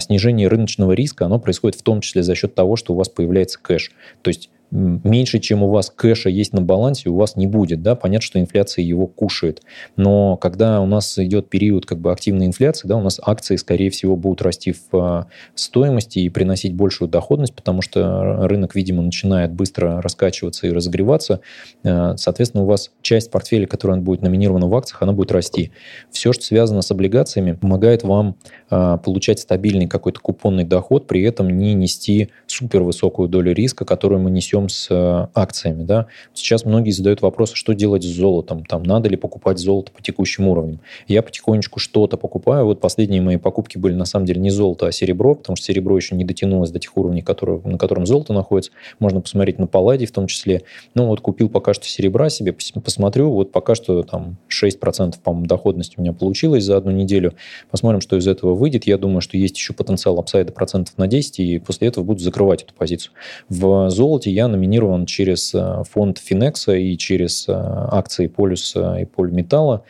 снижение 0.00 0.48
рыночного 0.48 0.92
риска, 0.92 1.26
оно 1.26 1.38
происходит 1.38 1.78
в 1.78 1.82
том 1.82 2.00
числе 2.00 2.22
за 2.22 2.34
счет 2.34 2.54
того, 2.54 2.76
что 2.76 2.94
у 2.94 2.96
вас 2.96 3.08
появляется 3.08 3.58
кэш. 3.60 3.92
То 4.22 4.28
есть 4.28 4.50
меньше, 4.70 5.38
чем 5.38 5.62
у 5.62 5.70
вас 5.70 5.90
кэша 5.94 6.28
есть 6.28 6.52
на 6.52 6.60
балансе, 6.60 7.08
у 7.08 7.16
вас 7.16 7.36
не 7.36 7.46
будет. 7.46 7.82
Да? 7.82 7.94
Понятно, 7.94 8.24
что 8.24 8.40
инфляция 8.40 8.84
его 8.84 9.06
кушает. 9.06 9.62
Но 9.96 10.36
когда 10.36 10.80
у 10.80 10.86
нас 10.86 11.18
идет 11.18 11.48
период 11.48 11.86
как 11.86 11.98
бы 11.98 12.12
активной 12.12 12.46
инфляции, 12.46 12.88
да, 12.88 12.96
у 12.96 13.02
нас 13.02 13.20
акции, 13.22 13.56
скорее 13.56 13.90
всего, 13.90 14.16
будут 14.16 14.42
расти 14.42 14.72
в 14.72 14.96
а, 14.96 15.26
стоимости 15.54 16.18
и 16.18 16.28
приносить 16.28 16.74
большую 16.74 17.08
доходность, 17.08 17.54
потому 17.54 17.82
что 17.82 18.46
рынок, 18.46 18.74
видимо, 18.74 19.02
начинает 19.02 19.52
быстро 19.52 20.02
раскачиваться 20.02 20.66
и 20.66 20.70
разогреваться. 20.70 21.40
А, 21.84 22.16
соответственно, 22.16 22.64
у 22.64 22.66
вас 22.66 22.90
часть 23.02 23.30
портфеля, 23.30 23.66
которая 23.66 24.00
будет 24.00 24.22
номинирована 24.22 24.66
в 24.66 24.74
акциях, 24.74 25.02
она 25.02 25.12
будет 25.12 25.32
расти. 25.32 25.72
Все, 26.10 26.32
что 26.32 26.44
связано 26.44 26.82
с 26.82 26.90
облигациями, 26.90 27.52
помогает 27.52 28.02
вам 28.02 28.36
а, 28.68 28.98
получать 28.98 29.38
стабильный 29.40 29.86
какой-то 29.86 30.20
купонный 30.20 30.64
доход, 30.64 31.06
при 31.06 31.22
этом 31.22 31.48
не 31.48 31.74
нести 31.74 32.30
супер 32.46 32.82
высокую 32.82 33.28
долю 33.28 33.52
риска, 33.52 33.84
которую 33.84 34.20
мы 34.20 34.30
несем 34.30 34.55
несем 34.56 34.68
с 34.68 34.88
э, 34.90 35.28
акциями. 35.34 35.82
Да? 35.84 36.06
Сейчас 36.34 36.64
многие 36.64 36.90
задают 36.90 37.22
вопрос, 37.22 37.52
что 37.52 37.74
делать 37.74 38.02
с 38.02 38.06
золотом, 38.06 38.64
там, 38.64 38.82
надо 38.82 39.08
ли 39.08 39.16
покупать 39.16 39.58
золото 39.58 39.92
по 39.92 40.02
текущим 40.02 40.48
уровням. 40.48 40.80
Я 41.08 41.22
потихонечку 41.22 41.78
что-то 41.78 42.16
покупаю. 42.16 42.66
Вот 42.66 42.80
последние 42.80 43.22
мои 43.22 43.36
покупки 43.36 43.78
были 43.78 43.94
на 43.94 44.04
самом 44.04 44.26
деле 44.26 44.40
не 44.40 44.50
золото, 44.50 44.86
а 44.86 44.92
серебро, 44.92 45.34
потому 45.34 45.56
что 45.56 45.66
серебро 45.66 45.96
еще 45.96 46.14
не 46.14 46.24
дотянулось 46.24 46.70
до 46.70 46.78
тех 46.78 46.96
уровней, 46.96 47.22
которые, 47.22 47.60
на 47.64 47.78
котором 47.78 48.06
золото 48.06 48.32
находится. 48.32 48.72
Можно 48.98 49.20
посмотреть 49.20 49.58
на 49.58 49.66
палладий 49.66 50.06
в 50.06 50.12
том 50.12 50.26
числе. 50.26 50.62
Ну 50.94 51.06
вот 51.06 51.20
купил 51.20 51.48
пока 51.48 51.74
что 51.74 51.86
серебра 51.86 52.28
себе, 52.30 52.54
посмотрю, 52.82 53.30
вот 53.30 53.52
пока 53.52 53.74
что 53.74 54.02
там 54.02 54.38
6% 54.50 55.14
по-моему, 55.22 55.46
доходность 55.46 55.98
у 55.98 56.00
меня 56.00 56.12
получилась 56.12 56.64
за 56.64 56.76
одну 56.76 56.92
неделю. 56.92 57.34
Посмотрим, 57.70 58.00
что 58.00 58.16
из 58.16 58.26
этого 58.26 58.54
выйдет. 58.54 58.86
Я 58.86 58.98
думаю, 58.98 59.20
что 59.20 59.36
есть 59.36 59.56
еще 59.56 59.72
потенциал 59.72 60.18
апсайда 60.18 60.52
процентов 60.52 60.96
на 60.98 61.06
10, 61.06 61.40
и 61.40 61.58
после 61.58 61.88
этого 61.88 62.04
буду 62.04 62.20
закрывать 62.20 62.62
эту 62.62 62.74
позицию. 62.74 63.12
В 63.48 63.90
золоте 63.90 64.30
я 64.30 64.45
номинирован 64.48 65.06
через 65.06 65.54
э, 65.54 65.82
фонд 65.90 66.18
Финекса 66.18 66.74
и 66.74 66.96
через 66.96 67.48
э, 67.48 67.52
акции 67.52 68.26
Полюса 68.26 68.98
и 68.98 69.04
Полиметалла. 69.04 69.82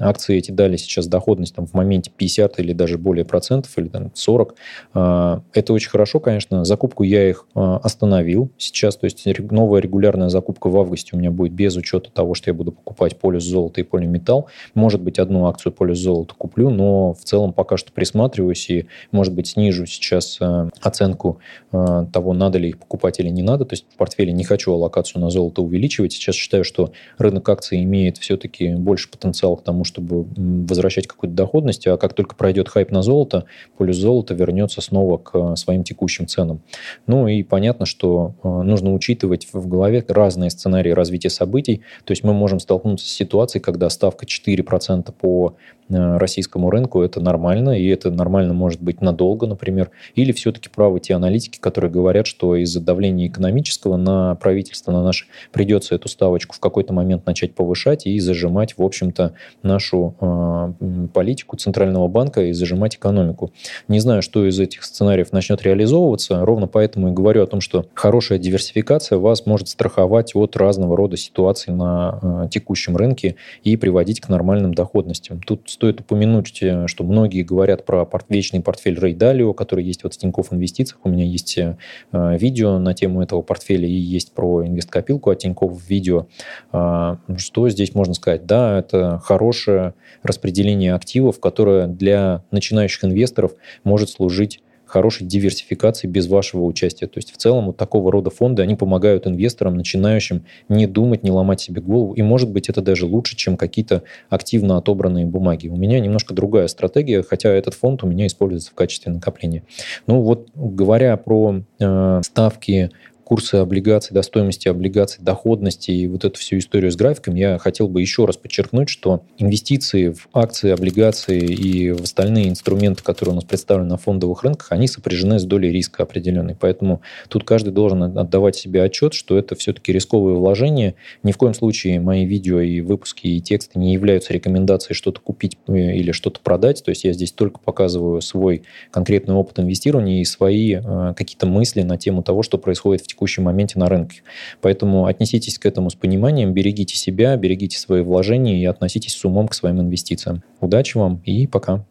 Акции 0.00 0.36
эти 0.36 0.50
дали 0.50 0.76
сейчас 0.76 1.06
доходность 1.06 1.54
там, 1.54 1.66
в 1.66 1.74
моменте 1.74 2.10
50 2.14 2.60
или 2.60 2.72
даже 2.72 2.98
более 2.98 3.24
процентов, 3.24 3.76
или 3.78 3.88
там, 3.88 4.10
40. 4.14 4.54
А, 4.94 5.42
это 5.52 5.72
очень 5.72 5.90
хорошо, 5.90 6.20
конечно. 6.20 6.64
Закупку 6.64 7.02
я 7.02 7.28
их 7.28 7.46
э, 7.54 7.60
остановил 7.82 8.50
сейчас. 8.58 8.96
То 8.96 9.04
есть 9.04 9.24
новая 9.50 9.80
регулярная 9.80 10.28
закупка 10.28 10.68
в 10.68 10.76
августе 10.76 11.16
у 11.16 11.18
меня 11.18 11.30
будет 11.30 11.52
без 11.52 11.76
учета 11.76 12.10
того, 12.10 12.34
что 12.34 12.50
я 12.50 12.54
буду 12.54 12.72
покупать 12.72 13.18
полюс 13.18 13.44
золота 13.44 13.80
и 13.80 13.84
полиметалл. 13.84 14.48
Может 14.74 15.00
быть, 15.00 15.18
одну 15.18 15.46
акцию 15.46 15.72
полюс 15.72 15.98
золота 15.98 16.34
куплю, 16.36 16.70
но 16.70 17.14
в 17.14 17.24
целом 17.24 17.52
пока 17.52 17.76
что 17.76 17.92
присматриваюсь 17.92 18.68
и, 18.70 18.86
может 19.12 19.34
быть, 19.34 19.48
снижу 19.48 19.86
сейчас 19.86 20.38
оценку 20.80 21.38
того, 21.70 22.32
надо 22.34 22.58
ли 22.58 22.70
их 22.70 22.78
покупать 22.78 23.20
или 23.20 23.28
не 23.28 23.42
надо. 23.42 23.64
То 23.64 23.74
есть 23.74 23.86
портфеле 23.96 24.32
не 24.32 24.44
хочу 24.44 24.72
аллокацию 24.72 25.20
на 25.20 25.30
золото 25.30 25.62
увеличивать. 25.62 26.12
Сейчас 26.12 26.34
считаю, 26.34 26.64
что 26.64 26.92
рынок 27.18 27.48
акций 27.48 27.82
имеет 27.82 28.18
все-таки 28.18 28.74
больше 28.74 29.10
потенциала 29.10 29.56
к 29.56 29.62
тому, 29.62 29.84
чтобы 29.84 30.26
возвращать 30.66 31.06
какую-то 31.06 31.36
доходность, 31.36 31.86
а 31.86 31.96
как 31.96 32.14
только 32.14 32.34
пройдет 32.34 32.68
хайп 32.68 32.90
на 32.90 33.02
золото, 33.02 33.44
полюс 33.76 33.96
золота 33.96 34.34
вернется 34.34 34.80
снова 34.80 35.18
к 35.18 35.56
своим 35.56 35.84
текущим 35.84 36.26
ценам. 36.26 36.62
Ну 37.06 37.28
и 37.28 37.42
понятно, 37.42 37.86
что 37.86 38.34
э, 38.42 38.48
нужно 38.48 38.94
учитывать 38.94 39.48
в 39.52 39.68
голове 39.68 40.04
разные 40.08 40.50
сценарии 40.50 40.90
развития 40.90 41.30
событий. 41.30 41.82
То 42.04 42.12
есть 42.12 42.24
мы 42.24 42.32
можем 42.32 42.60
столкнуться 42.60 43.06
с 43.06 43.10
ситуацией, 43.10 43.62
когда 43.62 43.90
ставка 43.90 44.26
4% 44.26 45.12
по 45.12 45.56
Э, 45.90 46.18
российскому 46.18 46.70
рынку, 46.70 47.02
это 47.02 47.20
нормально, 47.20 47.70
и 47.70 47.86
это 47.88 48.10
нормально 48.10 48.54
может 48.54 48.80
быть 48.80 49.00
надолго, 49.00 49.46
например. 49.46 49.90
Или 50.14 50.30
все-таки 50.30 50.68
правы 50.68 51.00
те 51.00 51.14
аналитики, 51.14 51.58
которые 51.58 51.90
говорят, 51.90 52.26
что 52.26 52.54
из-за 52.56 52.80
давления 52.80 53.26
экономического 53.26 53.79
на 53.84 54.34
правительство, 54.36 54.92
на 54.92 55.02
наше, 55.02 55.26
придется 55.52 55.94
эту 55.94 56.08
ставочку 56.08 56.54
в 56.54 56.60
какой-то 56.60 56.92
момент 56.92 57.26
начать 57.26 57.54
повышать 57.54 58.06
и 58.06 58.18
зажимать, 58.20 58.76
в 58.76 58.82
общем-то, 58.82 59.32
нашу 59.62 60.14
э, 60.20 61.06
политику 61.12 61.56
Центрального 61.56 62.08
банка 62.08 62.42
и 62.42 62.52
зажимать 62.52 62.96
экономику. 62.96 63.52
Не 63.88 64.00
знаю, 64.00 64.22
что 64.22 64.46
из 64.46 64.58
этих 64.60 64.84
сценариев 64.84 65.32
начнет 65.32 65.62
реализовываться, 65.62 66.44
ровно 66.44 66.66
поэтому 66.66 67.08
и 67.08 67.12
говорю 67.12 67.42
о 67.42 67.46
том, 67.46 67.60
что 67.60 67.86
хорошая 67.94 68.38
диверсификация 68.38 69.18
вас 69.18 69.46
может 69.46 69.68
страховать 69.68 70.36
от 70.36 70.56
разного 70.56 70.96
рода 70.96 71.16
ситуаций 71.16 71.72
на 71.72 72.18
э, 72.22 72.48
текущем 72.50 72.96
рынке 72.96 73.36
и 73.64 73.76
приводить 73.76 74.20
к 74.20 74.28
нормальным 74.28 74.74
доходностям. 74.74 75.40
Тут 75.40 75.70
Стоит 75.70 76.00
упомянуть, 76.00 76.58
э, 76.62 76.88
что 76.88 77.04
многие 77.04 77.42
говорят 77.42 77.86
про 77.86 78.04
порт, 78.04 78.26
вечный 78.28 78.60
портфель 78.60 78.98
Рей 78.98 79.14
Далио, 79.14 79.52
который 79.54 79.84
есть 79.84 80.02
вот 80.02 80.14
в 80.14 80.18
Тинькофф 80.18 80.52
Инвестициях. 80.52 81.00
У 81.04 81.08
меня 81.08 81.24
есть 81.24 81.56
э, 81.56 81.76
видео 82.12 82.78
на 82.78 82.92
тему 82.92 83.22
этого 83.22 83.40
портфеля 83.40 83.69
и 83.86 83.92
есть 83.92 84.32
про 84.32 84.66
инвесткопилку 84.66 85.30
от 85.30 85.38
Тинькофф 85.38 85.88
видео. 85.88 86.26
Э, 86.72 87.16
что 87.36 87.68
здесь 87.68 87.94
можно 87.94 88.14
сказать? 88.14 88.46
Да, 88.46 88.78
это 88.78 89.20
хорошее 89.24 89.94
распределение 90.22 90.94
активов, 90.94 91.40
которое 91.40 91.86
для 91.86 92.44
начинающих 92.50 93.04
инвесторов 93.04 93.52
может 93.84 94.10
служить 94.10 94.60
хорошей 94.90 95.26
диверсификации 95.26 96.08
без 96.08 96.26
вашего 96.26 96.64
участия. 96.64 97.06
То 97.06 97.18
есть 97.18 97.32
в 97.32 97.36
целом 97.36 97.66
вот 97.66 97.76
такого 97.76 98.10
рода 98.10 98.30
фонды, 98.30 98.62
они 98.62 98.74
помогают 98.74 99.26
инвесторам, 99.26 99.76
начинающим, 99.76 100.44
не 100.68 100.86
думать, 100.86 101.22
не 101.22 101.30
ломать 101.30 101.60
себе 101.60 101.80
голову. 101.80 102.12
И 102.14 102.22
может 102.22 102.50
быть 102.50 102.68
это 102.68 102.82
даже 102.82 103.06
лучше, 103.06 103.36
чем 103.36 103.56
какие-то 103.56 104.02
активно 104.28 104.76
отобранные 104.76 105.26
бумаги. 105.26 105.68
У 105.68 105.76
меня 105.76 106.00
немножко 106.00 106.34
другая 106.34 106.66
стратегия, 106.66 107.22
хотя 107.22 107.50
этот 107.50 107.74
фонд 107.74 108.02
у 108.02 108.08
меня 108.08 108.26
используется 108.26 108.72
в 108.72 108.74
качестве 108.74 109.12
накопления. 109.12 109.62
Ну 110.06 110.22
вот 110.22 110.48
говоря 110.54 111.16
про 111.16 111.62
э, 111.78 112.20
ставки 112.24 112.90
курсы 113.30 113.54
облигаций, 113.54 114.12
до 114.12 114.22
стоимости 114.22 114.66
облигаций, 114.66 115.22
доходности 115.22 115.92
и 115.92 116.08
вот 116.08 116.24
эту 116.24 116.36
всю 116.36 116.58
историю 116.58 116.90
с 116.90 116.96
графиком, 116.96 117.36
я 117.36 117.58
хотел 117.58 117.86
бы 117.86 118.00
еще 118.00 118.24
раз 118.24 118.36
подчеркнуть, 118.36 118.88
что 118.88 119.22
инвестиции 119.38 120.08
в 120.08 120.26
акции, 120.34 120.72
облигации 120.72 121.38
и 121.38 121.92
в 121.92 122.02
остальные 122.02 122.48
инструменты, 122.48 123.04
которые 123.04 123.34
у 123.34 123.36
нас 123.36 123.44
представлены 123.44 123.90
на 123.90 123.98
фондовых 123.98 124.42
рынках, 124.42 124.72
они 124.72 124.88
сопряжены 124.88 125.38
с 125.38 125.44
долей 125.44 125.70
риска 125.70 126.02
определенной. 126.02 126.56
Поэтому 126.58 127.02
тут 127.28 127.44
каждый 127.44 127.72
должен 127.72 128.02
отдавать 128.02 128.56
себе 128.56 128.82
отчет, 128.82 129.14
что 129.14 129.38
это 129.38 129.54
все-таки 129.54 129.92
рисковые 129.92 130.36
вложения. 130.36 130.96
Ни 131.22 131.30
в 131.30 131.36
коем 131.36 131.54
случае 131.54 132.00
мои 132.00 132.24
видео 132.24 132.58
и 132.58 132.80
выпуски 132.80 133.28
и 133.28 133.40
тексты 133.40 133.78
не 133.78 133.92
являются 133.92 134.32
рекомендацией 134.32 134.96
что-то 134.96 135.20
купить 135.20 135.56
э, 135.68 135.94
или 135.94 136.10
что-то 136.10 136.40
продать. 136.40 136.82
То 136.82 136.88
есть 136.88 137.04
я 137.04 137.12
здесь 137.12 137.30
только 137.30 137.60
показываю 137.60 138.22
свой 138.22 138.64
конкретный 138.90 139.36
опыт 139.36 139.60
инвестирования 139.60 140.20
и 140.20 140.24
свои 140.24 140.74
э, 140.74 141.14
какие-то 141.16 141.46
мысли 141.46 141.82
на 141.82 141.96
тему 141.96 142.24
того, 142.24 142.42
что 142.42 142.58
происходит 142.58 143.02
в 143.02 143.06
текущем 143.06 143.19
текущем 143.20 143.42
моменте 143.42 143.78
на 143.78 143.86
рынке. 143.86 144.22
Поэтому 144.62 145.04
отнеситесь 145.04 145.58
к 145.58 145.66
этому 145.66 145.90
с 145.90 145.94
пониманием, 145.94 146.54
берегите 146.54 146.96
себя, 146.96 147.36
берегите 147.36 147.78
свои 147.78 148.00
вложения 148.00 148.58
и 148.58 148.64
относитесь 148.64 149.14
с 149.14 149.24
умом 149.26 149.46
к 149.46 149.54
своим 149.54 149.78
инвестициям. 149.78 150.42
Удачи 150.60 150.96
вам 150.96 151.20
и 151.26 151.46
пока. 151.46 151.84